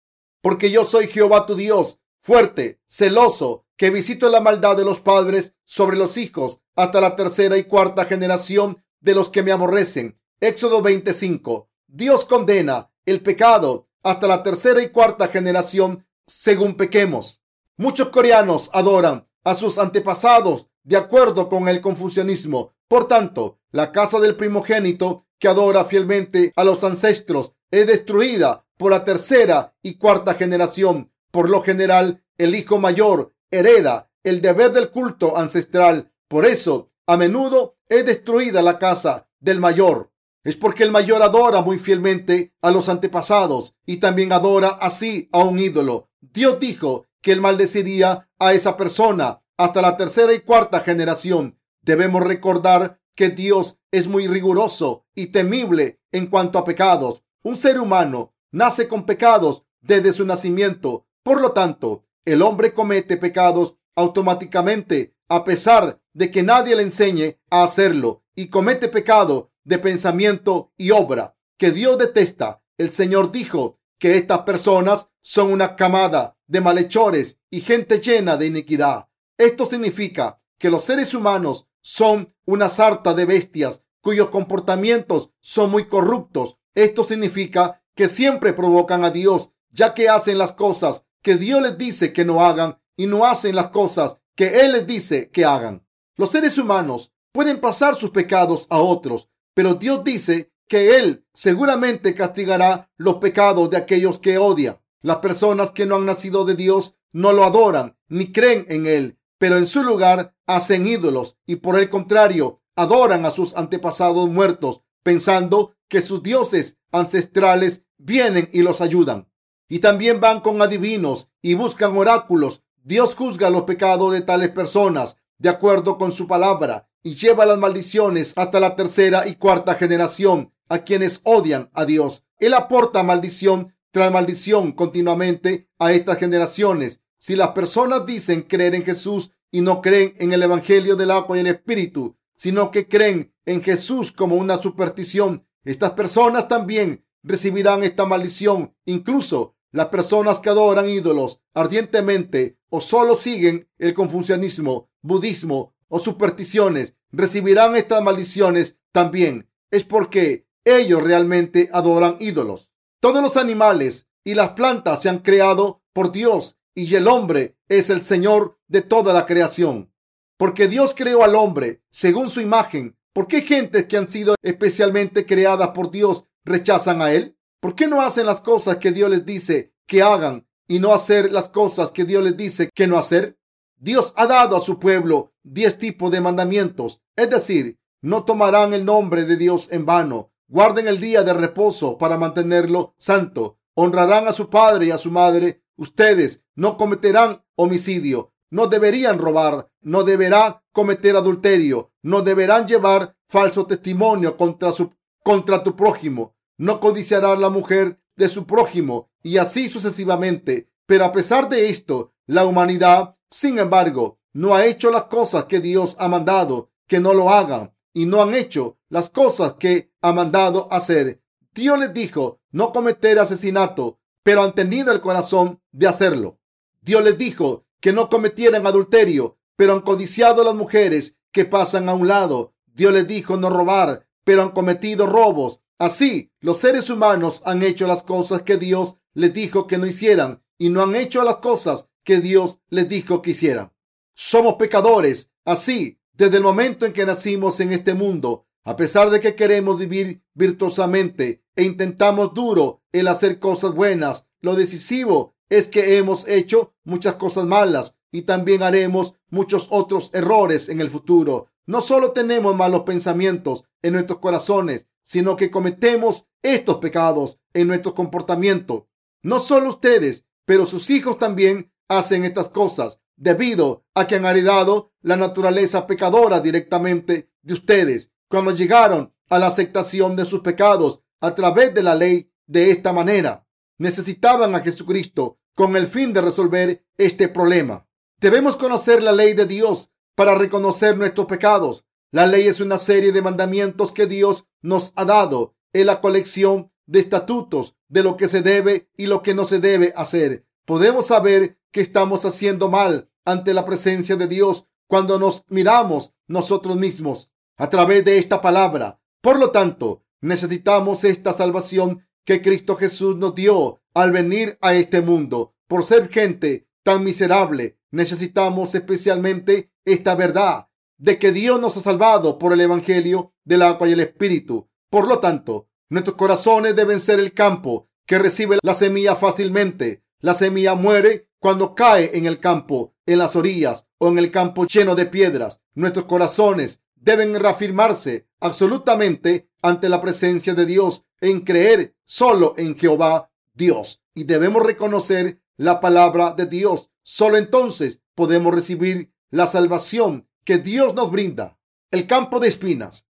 porque 0.41 0.69
yo 0.69 0.85
soy 0.85 1.07
Jehová 1.07 1.47
tu 1.47 1.55
Dios, 1.55 1.99
fuerte, 2.21 2.79
celoso, 2.87 3.65
que 3.75 3.89
visito 3.89 4.29
la 4.29 4.41
maldad 4.41 4.77
de 4.77 4.85
los 4.85 4.99
padres 4.99 5.55
sobre 5.65 5.97
los 5.97 6.17
hijos 6.17 6.59
hasta 6.75 7.01
la 7.01 7.15
tercera 7.15 7.57
y 7.57 7.63
cuarta 7.63 8.05
generación 8.05 8.83
de 8.99 9.15
los 9.15 9.29
que 9.29 9.41
me 9.41 9.51
aborrecen. 9.51 10.19
Éxodo 10.39 10.81
25. 10.81 11.69
Dios 11.87 12.25
condena 12.25 12.91
el 13.05 13.21
pecado 13.21 13.88
hasta 14.03 14.27
la 14.27 14.43
tercera 14.43 14.81
y 14.81 14.89
cuarta 14.89 15.27
generación 15.27 16.05
según 16.25 16.75
pequemos. 16.75 17.41
Muchos 17.77 18.09
coreanos 18.09 18.69
adoran 18.73 19.27
a 19.43 19.55
sus 19.55 19.77
antepasados 19.77 20.67
de 20.83 20.97
acuerdo 20.97 21.49
con 21.49 21.67
el 21.67 21.81
confucianismo. 21.81 22.73
Por 22.87 23.07
tanto, 23.07 23.59
la 23.71 23.91
casa 23.91 24.19
del 24.19 24.35
primogénito 24.35 25.25
que 25.37 25.47
adora 25.47 25.85
fielmente 25.85 26.51
a 26.55 26.63
los 26.63 26.83
ancestros 26.83 27.53
es 27.71 27.87
destruida 27.87 28.65
por 28.77 28.91
la 28.91 29.05
tercera 29.05 29.75
y 29.81 29.95
cuarta 29.95 30.33
generación. 30.33 31.11
Por 31.31 31.49
lo 31.49 31.61
general, 31.61 32.23
el 32.37 32.55
hijo 32.55 32.79
mayor 32.79 33.33
hereda 33.51 34.09
el 34.23 34.41
deber 34.41 34.71
del 34.71 34.89
culto 34.89 35.37
ancestral. 35.37 36.11
Por 36.27 36.45
eso, 36.45 36.91
a 37.07 37.17
menudo 37.17 37.77
es 37.87 38.05
destruida 38.05 38.61
la 38.61 38.77
casa 38.79 39.27
del 39.39 39.59
mayor. 39.59 40.11
Es 40.43 40.55
porque 40.55 40.83
el 40.83 40.91
mayor 40.91 41.21
adora 41.21 41.61
muy 41.61 41.77
fielmente 41.79 42.53
a 42.61 42.71
los 42.71 42.89
antepasados 42.89 43.75
y 43.85 43.97
también 43.97 44.31
adora 44.31 44.69
así 44.69 45.29
a 45.31 45.43
un 45.43 45.59
ídolo. 45.59 46.09
Dios 46.21 46.59
dijo 46.59 47.05
que 47.21 47.31
él 47.31 47.41
maldeciría 47.41 48.29
a 48.39 48.53
esa 48.53 48.77
persona 48.77 49.41
hasta 49.57 49.81
la 49.81 49.97
tercera 49.97 50.33
y 50.33 50.39
cuarta 50.39 50.79
generación. 50.79 51.59
Debemos 51.81 52.23
recordar 52.23 53.01
que 53.15 53.29
Dios 53.29 53.77
es 53.91 54.07
muy 54.07 54.27
riguroso 54.27 55.05
y 55.13 55.27
temible 55.27 55.99
en 56.11 56.27
cuanto 56.27 56.57
a 56.57 56.63
pecados. 56.63 57.23
Un 57.43 57.57
ser 57.57 57.79
humano 57.79 58.33
nace 58.51 58.87
con 58.87 59.05
pecados 59.05 59.63
desde 59.81 60.13
su 60.13 60.25
nacimiento. 60.25 61.05
Por 61.23 61.41
lo 61.41 61.51
tanto, 61.51 62.05
el 62.23 62.41
hombre 62.41 62.73
comete 62.73 63.17
pecados 63.17 63.75
automáticamente 63.95 65.15
a 65.27 65.43
pesar 65.43 66.01
de 66.13 66.31
que 66.31 66.43
nadie 66.43 66.75
le 66.75 66.83
enseñe 66.83 67.37
a 67.49 67.63
hacerlo 67.63 68.23
y 68.35 68.47
comete 68.47 68.87
pecado 68.87 69.48
de 69.69 69.77
pensamiento 69.77 70.73
y 70.77 70.89
obra 70.89 71.35
que 71.57 71.71
Dios 71.71 71.99
detesta. 71.99 72.63
El 72.79 72.91
Señor 72.91 73.31
dijo 73.31 73.77
que 73.99 74.17
estas 74.17 74.39
personas 74.39 75.11
son 75.21 75.51
una 75.53 75.75
camada 75.75 76.35
de 76.47 76.59
malhechores 76.59 77.39
y 77.51 77.61
gente 77.61 77.99
llena 77.99 78.35
de 78.35 78.47
iniquidad. 78.47 79.09
Esto 79.37 79.67
significa 79.67 80.41
que 80.57 80.71
los 80.71 80.83
seres 80.83 81.13
humanos 81.13 81.67
son 81.81 82.33
una 82.45 82.67
sarta 82.67 83.13
de 83.13 83.25
bestias 83.25 83.83
cuyos 84.01 84.29
comportamientos 84.29 85.29
son 85.39 85.69
muy 85.69 85.87
corruptos. 85.87 86.57
Esto 86.73 87.03
significa 87.03 87.83
que 87.93 88.07
siempre 88.07 88.53
provocan 88.53 89.03
a 89.03 89.11
Dios, 89.11 89.51
ya 89.69 89.93
que 89.93 90.09
hacen 90.09 90.39
las 90.39 90.53
cosas 90.53 91.03
que 91.21 91.35
Dios 91.35 91.61
les 91.61 91.77
dice 91.77 92.11
que 92.11 92.25
no 92.25 92.43
hagan 92.43 92.79
y 92.97 93.05
no 93.05 93.23
hacen 93.23 93.55
las 93.55 93.67
cosas 93.67 94.17
que 94.35 94.61
Él 94.61 94.71
les 94.71 94.87
dice 94.87 95.29
que 95.29 95.45
hagan. 95.45 95.85
Los 96.15 96.31
seres 96.31 96.57
humanos 96.57 97.13
pueden 97.31 97.59
pasar 97.59 97.95
sus 97.95 98.09
pecados 98.09 98.65
a 98.71 98.79
otros, 98.79 99.29
pero 99.59 99.73
Dios 99.73 100.05
dice 100.05 100.53
que 100.69 100.99
Él 100.99 101.25
seguramente 101.33 102.15
castigará 102.15 102.89
los 102.95 103.15
pecados 103.15 103.69
de 103.69 103.75
aquellos 103.75 104.17
que 104.17 104.37
odia. 104.37 104.81
Las 105.01 105.17
personas 105.17 105.71
que 105.71 105.85
no 105.85 105.97
han 105.97 106.05
nacido 106.05 106.45
de 106.45 106.55
Dios 106.55 106.95
no 107.11 107.33
lo 107.33 107.43
adoran 107.43 107.97
ni 108.07 108.31
creen 108.31 108.65
en 108.69 108.85
Él, 108.85 109.19
pero 109.37 109.57
en 109.57 109.65
su 109.65 109.83
lugar 109.83 110.33
hacen 110.47 110.87
ídolos 110.87 111.35
y 111.45 111.57
por 111.57 111.77
el 111.77 111.89
contrario 111.89 112.61
adoran 112.77 113.25
a 113.25 113.31
sus 113.31 113.53
antepasados 113.57 114.29
muertos, 114.29 114.79
pensando 115.03 115.73
que 115.89 116.01
sus 116.01 116.23
dioses 116.23 116.77
ancestrales 116.93 117.83
vienen 117.97 118.47
y 118.53 118.61
los 118.61 118.79
ayudan. 118.79 119.27
Y 119.67 119.79
también 119.79 120.21
van 120.21 120.39
con 120.39 120.61
adivinos 120.61 121.29
y 121.41 121.55
buscan 121.55 121.97
oráculos. 121.97 122.63
Dios 122.81 123.13
juzga 123.13 123.49
los 123.49 123.63
pecados 123.63 124.13
de 124.13 124.21
tales 124.21 124.51
personas 124.51 125.17
de 125.37 125.49
acuerdo 125.49 125.97
con 125.97 126.13
su 126.13 126.27
palabra 126.27 126.88
y 127.03 127.15
lleva 127.15 127.45
las 127.45 127.57
maldiciones 127.57 128.33
hasta 128.35 128.59
la 128.59 128.75
tercera 128.75 129.27
y 129.27 129.35
cuarta 129.35 129.75
generación 129.75 130.53
a 130.67 130.79
quienes 130.79 131.21
odian 131.23 131.69
a 131.73 131.85
Dios. 131.85 132.23
Él 132.37 132.53
aporta 132.53 133.03
maldición 133.03 133.73
tras 133.91 134.11
maldición 134.11 134.71
continuamente 134.71 135.69
a 135.79 135.91
estas 135.91 136.17
generaciones. 136.17 137.01
Si 137.17 137.35
las 137.35 137.49
personas 137.49 138.05
dicen 138.05 138.43
creer 138.43 138.75
en 138.75 138.83
Jesús 138.83 139.31
y 139.51 139.61
no 139.61 139.81
creen 139.81 140.13
en 140.19 140.31
el 140.31 140.43
Evangelio 140.43 140.95
del 140.95 141.11
agua 141.11 141.37
y 141.37 141.41
el 141.41 141.47
Espíritu, 141.47 142.17
sino 142.35 142.71
que 142.71 142.87
creen 142.87 143.33
en 143.45 143.61
Jesús 143.61 144.11
como 144.11 144.35
una 144.35 144.57
superstición, 144.57 145.45
estas 145.65 145.91
personas 145.91 146.47
también 146.47 147.05
recibirán 147.23 147.83
esta 147.83 148.05
maldición. 148.05 148.75
Incluso 148.85 149.55
las 149.71 149.87
personas 149.87 150.39
que 150.39 150.49
adoran 150.49 150.89
ídolos 150.89 151.41
ardientemente 151.53 152.57
o 152.69 152.79
solo 152.79 153.15
siguen 153.15 153.67
el 153.77 153.93
confucianismo, 153.93 154.89
budismo 155.01 155.73
o 155.89 155.99
supersticiones 155.99 156.95
recibirán 157.11 157.75
estas 157.75 158.01
maldiciones 158.01 158.77
también. 158.91 159.49
Es 159.71 159.83
porque 159.83 160.47
ellos 160.63 161.03
realmente 161.03 161.69
adoran 161.73 162.15
ídolos. 162.19 162.71
Todos 163.01 163.21
los 163.21 163.37
animales 163.37 164.07
y 164.23 164.35
las 164.35 164.51
plantas 164.51 165.01
se 165.01 165.09
han 165.09 165.19
creado 165.19 165.83
por 165.93 166.11
Dios 166.11 166.57
y 166.75 166.95
el 166.95 167.07
hombre 167.07 167.57
es 167.67 167.89
el 167.89 168.01
Señor 168.01 168.57
de 168.67 168.81
toda 168.81 169.13
la 169.13 169.25
creación. 169.25 169.91
Porque 170.37 170.67
Dios 170.67 170.93
creó 170.95 171.23
al 171.23 171.35
hombre 171.35 171.81
según 171.89 172.29
su 172.29 172.39
imagen. 172.39 172.97
¿Por 173.13 173.27
qué 173.27 173.41
gentes 173.41 173.85
que 173.85 173.97
han 173.97 174.09
sido 174.09 174.35
especialmente 174.41 175.25
creadas 175.25 175.69
por 175.69 175.91
Dios 175.91 176.25
rechazan 176.45 177.01
a 177.01 177.11
Él? 177.11 177.37
¿Por 177.59 177.75
qué 177.75 177.87
no 177.87 178.01
hacen 178.01 178.25
las 178.25 178.39
cosas 178.39 178.77
que 178.77 178.91
Dios 178.91 179.09
les 179.09 179.25
dice 179.25 179.73
que 179.85 180.01
hagan 180.01 180.47
y 180.67 180.79
no 180.79 180.93
hacer 180.93 181.31
las 181.31 181.49
cosas 181.49 181.91
que 181.91 182.05
Dios 182.05 182.23
les 182.23 182.37
dice 182.37 182.69
que 182.73 182.87
no 182.87 182.97
hacer? 182.97 183.37
Dios 183.79 184.13
ha 184.17 184.27
dado 184.27 184.57
a 184.57 184.59
su 184.59 184.77
pueblo 184.77 185.31
diez 185.43 185.77
tipos 185.77 186.11
de 186.11 186.19
mandamientos, 186.19 187.01
es 187.15 187.29
decir, 187.29 187.79
no 188.01 188.25
tomarán 188.25 188.73
el 188.73 188.83
nombre 188.83 189.23
de 189.23 189.37
Dios 189.37 189.69
en 189.71 189.85
vano, 189.85 190.31
guarden 190.49 190.87
el 190.89 190.99
día 190.99 191.23
de 191.23 191.33
reposo 191.33 191.97
para 191.97 192.17
mantenerlo 192.17 192.93
santo, 192.97 193.57
honrarán 193.75 194.27
a 194.27 194.33
su 194.33 194.49
padre 194.49 194.87
y 194.87 194.91
a 194.91 194.97
su 194.97 195.11
madre, 195.11 195.63
ustedes 195.77 196.43
no 196.55 196.75
cometerán 196.75 197.45
homicidio, 197.55 198.33
no 198.49 198.67
deberían 198.67 199.17
robar, 199.17 199.69
no 199.81 200.03
deberán 200.03 200.57
cometer 200.73 201.15
adulterio, 201.15 201.93
no 202.01 202.21
deberán 202.21 202.67
llevar 202.67 203.15
falso 203.27 203.65
testimonio 203.65 204.35
contra 204.35 204.73
su 204.73 204.91
contra 205.23 205.63
tu 205.63 205.75
prójimo, 205.75 206.35
no 206.57 206.81
codiciará 206.81 207.35
la 207.35 207.49
mujer 207.49 208.01
de 208.17 208.27
su 208.27 208.45
prójimo 208.45 209.09
y 209.23 209.37
así 209.37 209.69
sucesivamente. 209.69 210.69
Pero 210.85 211.05
a 211.05 211.11
pesar 211.11 211.47
de 211.49 211.69
esto, 211.69 212.13
la 212.25 212.45
humanidad 212.45 213.15
sin 213.29 213.59
embargo, 213.59 214.19
no 214.33 214.55
ha 214.55 214.65
hecho 214.65 214.91
las 214.91 215.05
cosas 215.05 215.45
que 215.45 215.59
Dios 215.59 215.95
ha 215.99 216.07
mandado 216.07 216.71
que 216.87 216.99
no 216.99 217.13
lo 217.13 217.29
hagan 217.29 217.73
y 217.93 218.05
no 218.05 218.21
han 218.21 218.33
hecho 218.33 218.77
las 218.89 219.09
cosas 219.09 219.53
que 219.53 219.91
ha 220.01 220.11
mandado 220.13 220.67
hacer. 220.71 221.21
Dios 221.53 221.77
les 221.79 221.93
dijo 221.93 222.39
no 222.51 222.71
cometer 222.71 223.19
asesinato, 223.19 223.99
pero 224.23 224.41
han 224.41 224.53
tenido 224.53 224.91
el 224.91 225.01
corazón 225.01 225.61
de 225.71 225.87
hacerlo. 225.87 226.39
Dios 226.81 227.03
les 227.03 227.17
dijo 227.17 227.65
que 227.79 227.93
no 227.93 228.09
cometieran 228.09 228.65
adulterio, 228.65 229.37
pero 229.55 229.73
han 229.73 229.81
codiciado 229.81 230.41
a 230.41 230.45
las 230.45 230.55
mujeres 230.55 231.17
que 231.31 231.45
pasan 231.45 231.89
a 231.89 231.93
un 231.93 232.07
lado. 232.07 232.53
Dios 232.65 232.93
les 232.93 233.07
dijo 233.07 233.37
no 233.37 233.49
robar, 233.49 234.07
pero 234.23 234.41
han 234.41 234.51
cometido 234.51 235.05
robos. 235.05 235.59
Así, 235.77 236.31
los 236.39 236.59
seres 236.59 236.89
humanos 236.89 237.43
han 237.45 237.63
hecho 237.63 237.87
las 237.87 238.03
cosas 238.03 238.41
que 238.41 238.57
Dios 238.57 238.97
les 239.13 239.33
dijo 239.33 239.67
que 239.67 239.77
no 239.77 239.85
hicieran 239.85 240.43
y 240.57 240.69
no 240.69 240.83
han 240.83 240.95
hecho 240.95 241.23
las 241.23 241.37
cosas 241.37 241.89
que 242.03 242.19
Dios 242.19 242.59
les 242.69 242.87
dijo 242.89 243.21
que 243.21 243.31
hicieran. 243.31 243.71
Somos 244.13 244.55
pecadores. 244.55 245.31
Así, 245.45 245.99
desde 246.13 246.37
el 246.37 246.43
momento 246.43 246.85
en 246.85 246.93
que 246.93 247.05
nacimos 247.05 247.59
en 247.59 247.71
este 247.71 247.93
mundo, 247.93 248.45
a 248.63 248.75
pesar 248.75 249.09
de 249.09 249.19
que 249.19 249.35
queremos 249.35 249.79
vivir 249.79 250.21
virtuosamente 250.33 251.43
e 251.55 251.63
intentamos 251.63 252.33
duro 252.33 252.81
el 252.91 253.07
hacer 253.07 253.39
cosas 253.39 253.73
buenas, 253.73 254.27
lo 254.41 254.55
decisivo 254.55 255.35
es 255.49 255.67
que 255.67 255.97
hemos 255.97 256.27
hecho 256.27 256.73
muchas 256.83 257.15
cosas 257.15 257.45
malas 257.45 257.95
y 258.11 258.23
también 258.23 258.63
haremos 258.63 259.15
muchos 259.29 259.67
otros 259.69 260.11
errores 260.13 260.69
en 260.69 260.81
el 260.81 260.89
futuro. 260.89 261.47
No 261.65 261.81
solo 261.81 262.11
tenemos 262.11 262.55
malos 262.55 262.81
pensamientos 262.81 263.65
en 263.81 263.93
nuestros 263.93 264.19
corazones, 264.19 264.87
sino 265.03 265.35
que 265.35 265.51
cometemos 265.51 266.27
estos 266.41 266.77
pecados 266.77 267.39
en 267.53 267.67
nuestro 267.67 267.93
comportamiento. 267.93 268.87
No 269.21 269.39
solo 269.39 269.69
ustedes, 269.69 270.25
pero 270.45 270.65
sus 270.65 270.89
hijos 270.89 271.17
también 271.17 271.68
hacen 271.89 272.23
estas 272.23 272.49
cosas 272.49 272.99
debido 273.17 273.85
a 273.93 274.07
que 274.07 274.15
han 274.15 274.25
heredado 274.25 274.93
la 275.01 275.17
naturaleza 275.17 275.85
pecadora 275.85 276.39
directamente 276.39 277.29
de 277.41 277.53
ustedes 277.53 278.11
cuando 278.29 278.51
llegaron 278.51 279.13
a 279.29 279.39
la 279.39 279.47
aceptación 279.47 280.15
de 280.15 280.25
sus 280.25 280.39
pecados 280.39 281.01
a 281.19 281.35
través 281.35 281.73
de 281.73 281.83
la 281.83 281.95
ley 281.95 282.31
de 282.47 282.71
esta 282.71 282.93
manera. 282.93 283.45
Necesitaban 283.77 284.55
a 284.55 284.61
Jesucristo 284.61 285.39
con 285.53 285.75
el 285.75 285.87
fin 285.87 286.13
de 286.13 286.21
resolver 286.21 286.85
este 286.97 287.27
problema. 287.27 287.87
Debemos 288.19 288.55
conocer 288.55 289.03
la 289.03 289.11
ley 289.11 289.33
de 289.33 289.45
Dios 289.45 289.91
para 290.15 290.35
reconocer 290.35 290.97
nuestros 290.97 291.27
pecados. 291.27 291.85
La 292.11 292.25
ley 292.25 292.47
es 292.47 292.59
una 292.59 292.77
serie 292.77 293.11
de 293.11 293.21
mandamientos 293.21 293.91
que 293.91 294.05
Dios 294.05 294.45
nos 294.61 294.93
ha 294.95 295.05
dado. 295.05 295.55
en 295.71 295.85
la 295.85 296.01
colección 296.01 296.71
de 296.87 296.99
estatutos 296.99 297.75
de 297.89 298.01
lo 298.01 298.17
que 298.17 298.27
se 298.27 298.41
debe 298.41 298.89
y 298.97 299.05
lo 299.05 299.21
que 299.21 299.35
no 299.35 299.45
se 299.45 299.59
debe 299.59 299.93
hacer. 299.95 300.47
Podemos 300.65 301.05
saber 301.05 301.58
que 301.71 301.81
estamos 301.81 302.25
haciendo 302.25 302.69
mal 302.69 303.09
ante 303.25 303.53
la 303.53 303.65
presencia 303.65 304.15
de 304.15 304.27
Dios 304.27 304.67
cuando 304.87 305.19
nos 305.19 305.45
miramos 305.49 306.13
nosotros 306.27 306.75
mismos 306.77 307.31
a 307.57 307.69
través 307.69 308.03
de 308.05 308.17
esta 308.17 308.41
palabra. 308.41 308.99
Por 309.21 309.37
lo 309.37 309.51
tanto, 309.51 310.03
necesitamos 310.21 311.03
esta 311.03 311.33
salvación 311.33 312.07
que 312.25 312.41
Cristo 312.41 312.75
Jesús 312.75 313.17
nos 313.17 313.35
dio 313.35 313.81
al 313.93 314.11
venir 314.11 314.57
a 314.61 314.73
este 314.73 315.01
mundo. 315.01 315.55
Por 315.67 315.83
ser 315.83 316.09
gente 316.09 316.67
tan 316.83 317.03
miserable, 317.03 317.79
necesitamos 317.91 318.73
especialmente 318.75 319.71
esta 319.85 320.15
verdad 320.15 320.69
de 320.97 321.17
que 321.17 321.31
Dios 321.31 321.59
nos 321.59 321.77
ha 321.77 321.81
salvado 321.81 322.37
por 322.37 322.53
el 322.53 322.61
Evangelio 322.61 323.33
del 323.45 323.61
agua 323.61 323.87
y 323.87 323.93
el 323.93 323.99
Espíritu. 323.99 324.69
Por 324.89 325.07
lo 325.07 325.19
tanto, 325.19 325.69
nuestros 325.89 326.15
corazones 326.15 326.75
deben 326.75 326.99
ser 326.99 327.19
el 327.19 327.33
campo 327.33 327.89
que 328.05 328.19
recibe 328.19 328.57
la 328.63 328.73
semilla 328.73 329.15
fácilmente. 329.15 330.03
La 330.19 330.33
semilla 330.33 330.75
muere 330.75 331.28
cuando 331.39 331.73
cae 331.73 332.17
en 332.17 332.25
el 332.25 332.39
campo, 332.39 332.93
en 333.05 333.17
las 333.17 333.35
orillas 333.35 333.87
o 333.97 334.09
en 334.09 334.17
el 334.17 334.31
campo 334.31 334.67
lleno 334.67 334.95
de 334.95 335.05
piedras. 335.05 335.61
Nuestros 335.73 336.05
corazones 336.05 336.81
deben 336.95 337.33
reafirmarse 337.33 338.27
absolutamente 338.39 339.49
ante 339.61 339.89
la 339.89 340.01
presencia 340.01 340.53
de 340.53 340.65
Dios 340.65 341.05
en 341.21 341.41
creer 341.41 341.95
solo 342.05 342.53
en 342.57 342.77
Jehová 342.77 343.31
Dios. 343.53 344.01
Y 344.13 344.23
debemos 344.25 344.63
reconocer 344.63 345.41
la 345.57 345.79
palabra 345.79 346.33
de 346.33 346.45
Dios. 346.45 346.91
Solo 347.03 347.37
entonces 347.37 348.01
podemos 348.15 348.53
recibir 348.53 349.11
la 349.29 349.47
salvación 349.47 350.27
que 350.43 350.57
Dios 350.57 350.93
nos 350.93 351.11
brinda. 351.11 351.57
El 351.91 352.05
campo 352.05 352.39
de 352.39 352.47
espinas. 352.47 353.07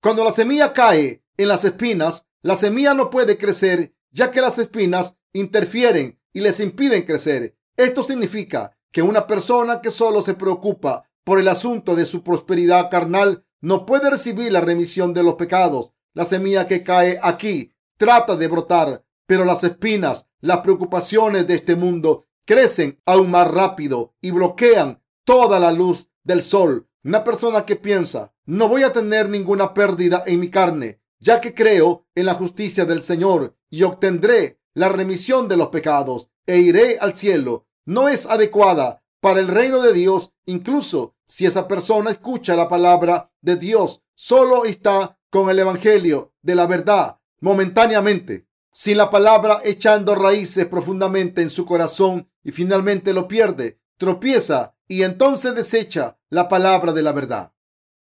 Cuando 0.00 0.24
la 0.24 0.32
semilla 0.32 0.72
cae 0.72 1.22
en 1.36 1.48
las 1.48 1.64
espinas, 1.64 2.26
la 2.42 2.56
semilla 2.56 2.94
no 2.94 3.10
puede 3.10 3.38
crecer 3.38 3.94
ya 4.10 4.30
que 4.30 4.40
las 4.40 4.58
espinas 4.58 5.16
interfieren 5.32 6.20
y 6.32 6.40
les 6.40 6.60
impiden 6.60 7.02
crecer. 7.02 7.56
Esto 7.76 8.04
significa 8.04 8.76
que 8.92 9.02
una 9.02 9.26
persona 9.26 9.80
que 9.80 9.90
solo 9.90 10.22
se 10.22 10.34
preocupa 10.34 11.10
por 11.24 11.40
el 11.40 11.48
asunto 11.48 11.96
de 11.96 12.06
su 12.06 12.22
prosperidad 12.22 12.88
carnal 12.90 13.44
no 13.60 13.86
puede 13.86 14.10
recibir 14.10 14.52
la 14.52 14.60
remisión 14.60 15.12
de 15.12 15.24
los 15.24 15.34
pecados. 15.34 15.90
La 16.12 16.24
semilla 16.24 16.68
que 16.68 16.84
cae 16.84 17.18
aquí 17.20 17.72
trata 17.96 18.36
de 18.36 18.46
brotar, 18.46 19.04
pero 19.26 19.44
las 19.44 19.64
espinas, 19.64 20.28
las 20.40 20.58
preocupaciones 20.58 21.46
de 21.48 21.54
este 21.54 21.74
mundo 21.74 22.26
crecen 22.44 23.00
aún 23.06 23.30
más 23.30 23.50
rápido 23.50 24.14
y 24.20 24.30
bloquean 24.30 25.02
toda 25.24 25.58
la 25.58 25.72
luz 25.72 26.08
del 26.22 26.42
sol. 26.42 26.88
Una 27.02 27.24
persona 27.24 27.64
que 27.64 27.76
piensa, 27.76 28.32
no 28.44 28.68
voy 28.68 28.84
a 28.84 28.92
tener 28.92 29.28
ninguna 29.28 29.74
pérdida 29.74 30.22
en 30.26 30.38
mi 30.38 30.50
carne, 30.50 31.00
ya 31.18 31.40
que 31.40 31.54
creo 31.54 32.06
en 32.14 32.26
la 32.26 32.34
justicia 32.34 32.84
del 32.84 33.02
Señor 33.02 33.56
y 33.68 33.82
obtendré 33.82 34.60
la 34.74 34.88
remisión 34.88 35.48
de 35.48 35.56
los 35.56 35.68
pecados 35.68 36.30
e 36.46 36.58
iré 36.58 36.98
al 37.00 37.16
cielo, 37.16 37.66
no 37.84 38.08
es 38.08 38.26
adecuada 38.26 39.02
para 39.20 39.40
el 39.40 39.48
reino 39.48 39.80
de 39.80 39.92
Dios, 39.92 40.32
incluso 40.46 41.14
si 41.26 41.46
esa 41.46 41.66
persona 41.66 42.10
escucha 42.10 42.56
la 42.56 42.68
palabra 42.68 43.32
de 43.40 43.56
Dios, 43.56 44.02
solo 44.14 44.64
está 44.64 45.18
con 45.30 45.50
el 45.50 45.58
Evangelio 45.58 46.32
de 46.42 46.54
la 46.54 46.66
verdad 46.66 47.18
momentáneamente, 47.40 48.46
sin 48.72 48.96
la 48.96 49.10
palabra 49.10 49.60
echando 49.64 50.14
raíces 50.14 50.66
profundamente 50.66 51.42
en 51.42 51.50
su 51.50 51.66
corazón 51.66 52.30
y 52.42 52.52
finalmente 52.52 53.12
lo 53.12 53.28
pierde, 53.28 53.80
tropieza 53.98 54.74
y 54.88 55.02
entonces 55.02 55.54
desecha 55.54 56.18
la 56.30 56.48
palabra 56.48 56.92
de 56.92 57.02
la 57.02 57.12
verdad. 57.12 57.52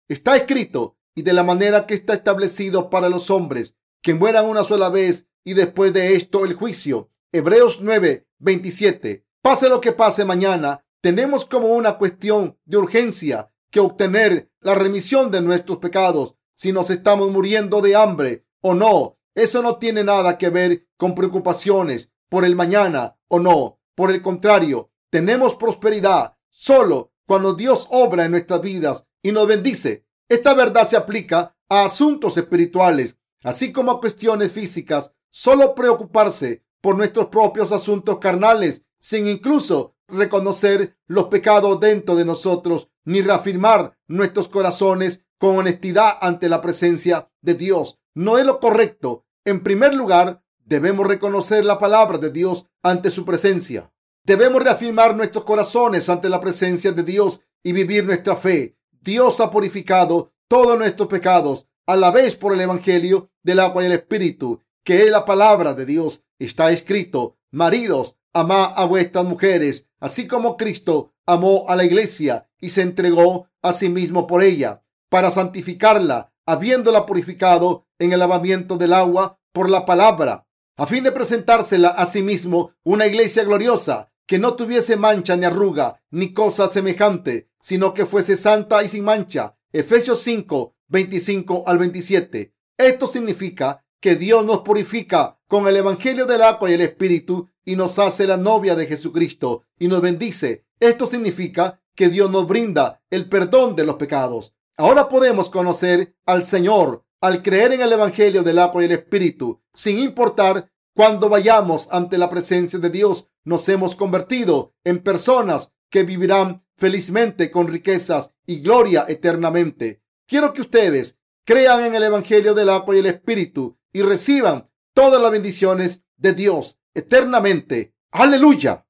Está 0.09 0.37
escrito 0.37 0.97
y 1.15 1.23
de 1.23 1.33
la 1.33 1.43
manera 1.43 1.87
que 1.87 1.95
está 1.95 2.15
establecido 2.15 2.91
para 2.91 3.09
los 3.09 3.31
hombres 3.31 3.75
que 4.03 4.15
mueran 4.15 4.47
una 4.47 4.65
sola 4.65 4.89
vez 4.89 5.29
y 5.45 5.55
después 5.55 5.93
de 5.93 6.15
esto 6.15 6.45
el 6.45 6.55
juicio. 6.55 7.11
Hebreos 7.31 7.83
9, 7.83 8.27
27. 8.39 9.27
Pase 9.43 9.69
lo 9.69 9.83
que 9.83 9.93
pase 9.93 10.25
mañana, 10.25 10.83
tenemos 11.03 11.45
como 11.45 11.69
una 11.69 11.99
cuestión 11.99 12.59
de 12.65 12.79
urgencia 12.79 13.53
que 13.71 13.81
obtener 13.81 14.51
la 14.61 14.75
remisión 14.75 15.31
de 15.31 15.43
nuestros 15.43 15.77
pecados 15.77 16.37
si 16.55 16.73
nos 16.73 16.89
estamos 16.89 17.31
muriendo 17.31 17.83
de 17.83 17.95
hambre 17.97 18.47
o 18.63 18.73
no. 18.73 19.19
Eso 19.35 19.61
no 19.61 19.77
tiene 19.77 20.05
nada 20.05 20.39
que 20.39 20.49
ver 20.49 20.89
con 20.97 21.15
preocupaciones 21.15 22.11
por 22.31 22.47
el 22.47 22.57
mañana 22.57 23.19
o 23.29 23.39
no. 23.39 23.79
Por 23.95 24.11
el 24.11 24.23
contrario, 24.23 24.91
tenemos 25.11 25.55
prosperidad 25.55 26.39
solo 26.49 27.13
cuando 27.27 27.53
Dios 27.53 27.89
obra 27.91 28.25
en 28.25 28.31
nuestras 28.31 28.63
vidas 28.63 29.07
y 29.21 29.33
nos 29.33 29.47
bendice. 29.47 30.07
Esta 30.31 30.55
verdad 30.55 30.89
se 30.89 30.97
aplica 30.97 31.55
a 31.69 31.85
asuntos 31.85 32.39
espirituales, 32.39 33.17
así 33.43 33.71
como 33.71 33.93
a 33.93 34.01
cuestiones 34.01 34.51
físicas. 34.51 35.13
Solo 35.29 35.75
preocuparse 35.75 36.65
por 36.81 36.97
nuestros 36.97 37.27
propios 37.27 37.73
asuntos 37.73 38.19
carnales, 38.19 38.85
sin 39.01 39.27
incluso 39.27 39.95
reconocer 40.09 40.97
los 41.07 41.27
pecados 41.27 41.79
dentro 41.81 42.17
de 42.17 42.25
nosotros 42.25 42.89
ni 43.05 43.21
reafirmar 43.23 43.97
nuestros 44.07 44.49
corazones 44.49 45.25
con 45.39 45.57
honestidad 45.57 46.19
ante 46.21 46.49
la 46.49 46.61
presencia 46.61 47.31
de 47.41 47.55
Dios. 47.55 47.99
No 48.15 48.39
es 48.39 48.45
lo 48.45 48.59
correcto. 48.59 49.25
En 49.45 49.63
primer 49.63 49.95
lugar, 49.95 50.43
debemos 50.65 51.07
reconocer 51.07 51.65
la 51.65 51.79
palabra 51.79 52.19
de 52.19 52.31
Dios 52.31 52.67
ante 52.83 53.11
su 53.11 53.25
presencia. 53.25 53.91
Debemos 54.25 54.63
reafirmar 54.63 55.17
nuestros 55.17 55.45
corazones 55.45 56.09
ante 56.09 56.29
la 56.29 56.41
presencia 56.41 56.93
de 56.93 57.03
Dios 57.03 57.41
y 57.63 57.73
vivir 57.73 58.05
nuestra 58.05 58.37
fe. 58.37 58.77
Dios 59.01 59.41
ha 59.41 59.51
purificado 59.51 60.33
todos 60.49 60.77
nuestros 60.79 61.09
pecados 61.09 61.67
a 61.87 61.97
la 61.97 62.11
vez 62.11 62.37
por 62.37 62.53
el 62.53 62.61
Evangelio 62.61 63.31
del 63.43 63.61
agua 63.61 63.83
y 63.83 63.87
el 63.87 63.93
Espíritu, 63.93 64.61
que 64.85 65.05
es 65.05 65.11
la 65.11 65.25
palabra 65.25 65.73
de 65.73 65.87
Dios. 65.87 66.25
Está 66.39 66.71
escrito, 66.71 67.37
maridos, 67.51 68.17
amad 68.33 68.73
a 68.77 68.85
vuestras 68.85 69.25
mujeres, 69.25 69.89
así 69.99 70.27
como 70.27 70.57
Cristo 70.57 71.13
amó 71.27 71.67
a 71.69 71.77
la 71.77 71.85
iglesia 71.85 72.49
y 72.61 72.71
se 72.71 72.83
entregó 72.83 73.49
a 73.63 73.73
sí 73.73 73.89
mismo 73.89 74.27
por 74.27 74.43
ella, 74.43 74.83
para 75.09 75.31
santificarla, 75.31 76.33
habiéndola 76.47 77.07
purificado 77.07 77.87
en 77.99 78.13
el 78.13 78.21
lavamiento 78.21 78.77
del 78.77 78.93
agua 78.93 79.41
por 79.53 79.69
la 79.69 79.85
palabra, 79.85 80.47
a 80.77 80.87
fin 80.87 81.03
de 81.03 81.13
presentársela 81.13 81.89
a 81.89 82.07
sí 82.07 82.23
mismo 82.23 82.73
una 82.85 83.07
iglesia 83.07 83.43
gloriosa, 83.43 84.13
que 84.27 84.39
no 84.39 84.55
tuviese 84.55 84.97
mancha 84.97 85.37
ni 85.37 85.45
arruga 85.45 86.01
ni 86.11 86.33
cosa 86.33 86.69
semejante, 86.69 87.51
sino 87.61 87.95
que 87.95 88.07
fuese 88.07 88.37
santa 88.37 88.85
y 88.85 88.89
sin 88.89 89.05
mancha. 89.05 89.57
Efesios 89.73 90.23
5, 90.23 90.77
25 90.87 91.65
al 91.67 91.79
27. 91.79 92.55
Esto 92.77 93.07
significa 93.07 93.85
que 94.01 94.17
Dios 94.17 94.45
nos 94.45 94.61
purifica 94.61 95.41
con 95.49 95.67
el 95.67 95.77
Evangelio 95.77 96.27
del 96.27 96.43
agua 96.43 96.71
y 96.71 96.75
el 96.75 96.81
Espíritu 96.81 97.49
y 97.65 97.77
nos 97.77 97.99
hace 97.99 98.27
la 98.27 98.37
novia 98.37 98.75
de 98.75 98.87
Jesucristo 98.87 99.65
y 99.79 99.89
nos 99.89 100.01
bendice. 100.01 100.65
Esto 100.81 101.07
significa 101.07 101.81
que 101.95 102.09
Dios 102.09 102.31
nos 102.31 102.47
brinda 102.47 103.03
el 103.11 103.29
perdón 103.29 103.75
de 103.75 103.85
los 103.85 103.97
pecados. 103.97 104.55
Ahora 104.77 105.09
podemos 105.09 105.51
conocer 105.51 106.15
al 106.27 106.45
Señor 106.45 107.05
al 107.21 107.43
creer 107.43 107.73
en 107.73 107.81
el 107.81 107.93
Evangelio 107.93 108.43
del 108.43 108.59
agua 108.59 108.83
y 108.83 108.87
el 108.87 108.93
Espíritu, 108.93 109.61
sin 109.75 109.99
importar 109.99 110.71
cuando 110.95 111.29
vayamos 111.29 111.89
ante 111.91 112.19
la 112.19 112.29
presencia 112.29 112.79
de 112.79 112.91
Dios, 112.91 113.29
nos 113.45 113.69
hemos 113.69 113.97
convertido 113.97 114.75
en 114.85 115.03
personas 115.03 115.73
que 115.91 116.03
vivirán 116.05 116.65
felizmente 116.77 117.51
con 117.51 117.69
riquezas 117.69 118.35
y 118.47 118.61
gloria 118.61 119.05
eternamente. 119.09 120.03
Quiero 120.27 120.53
que 120.53 120.61
ustedes 120.61 121.17
crean 121.45 121.85
en 121.85 121.95
el 121.95 122.05
Evangelio 122.05 122.55
del 122.55 122.69
agua 122.69 122.95
y 122.95 122.99
el 122.99 123.07
Espíritu 123.07 123.78
y 123.93 124.03
reciban 124.03 124.71
todas 124.95 125.21
las 125.21 125.31
bendiciones 125.31 126.05
de 126.17 126.35
Dios 126.35 126.79
eternamente. 126.95 127.95
Aleluya. 128.11 128.88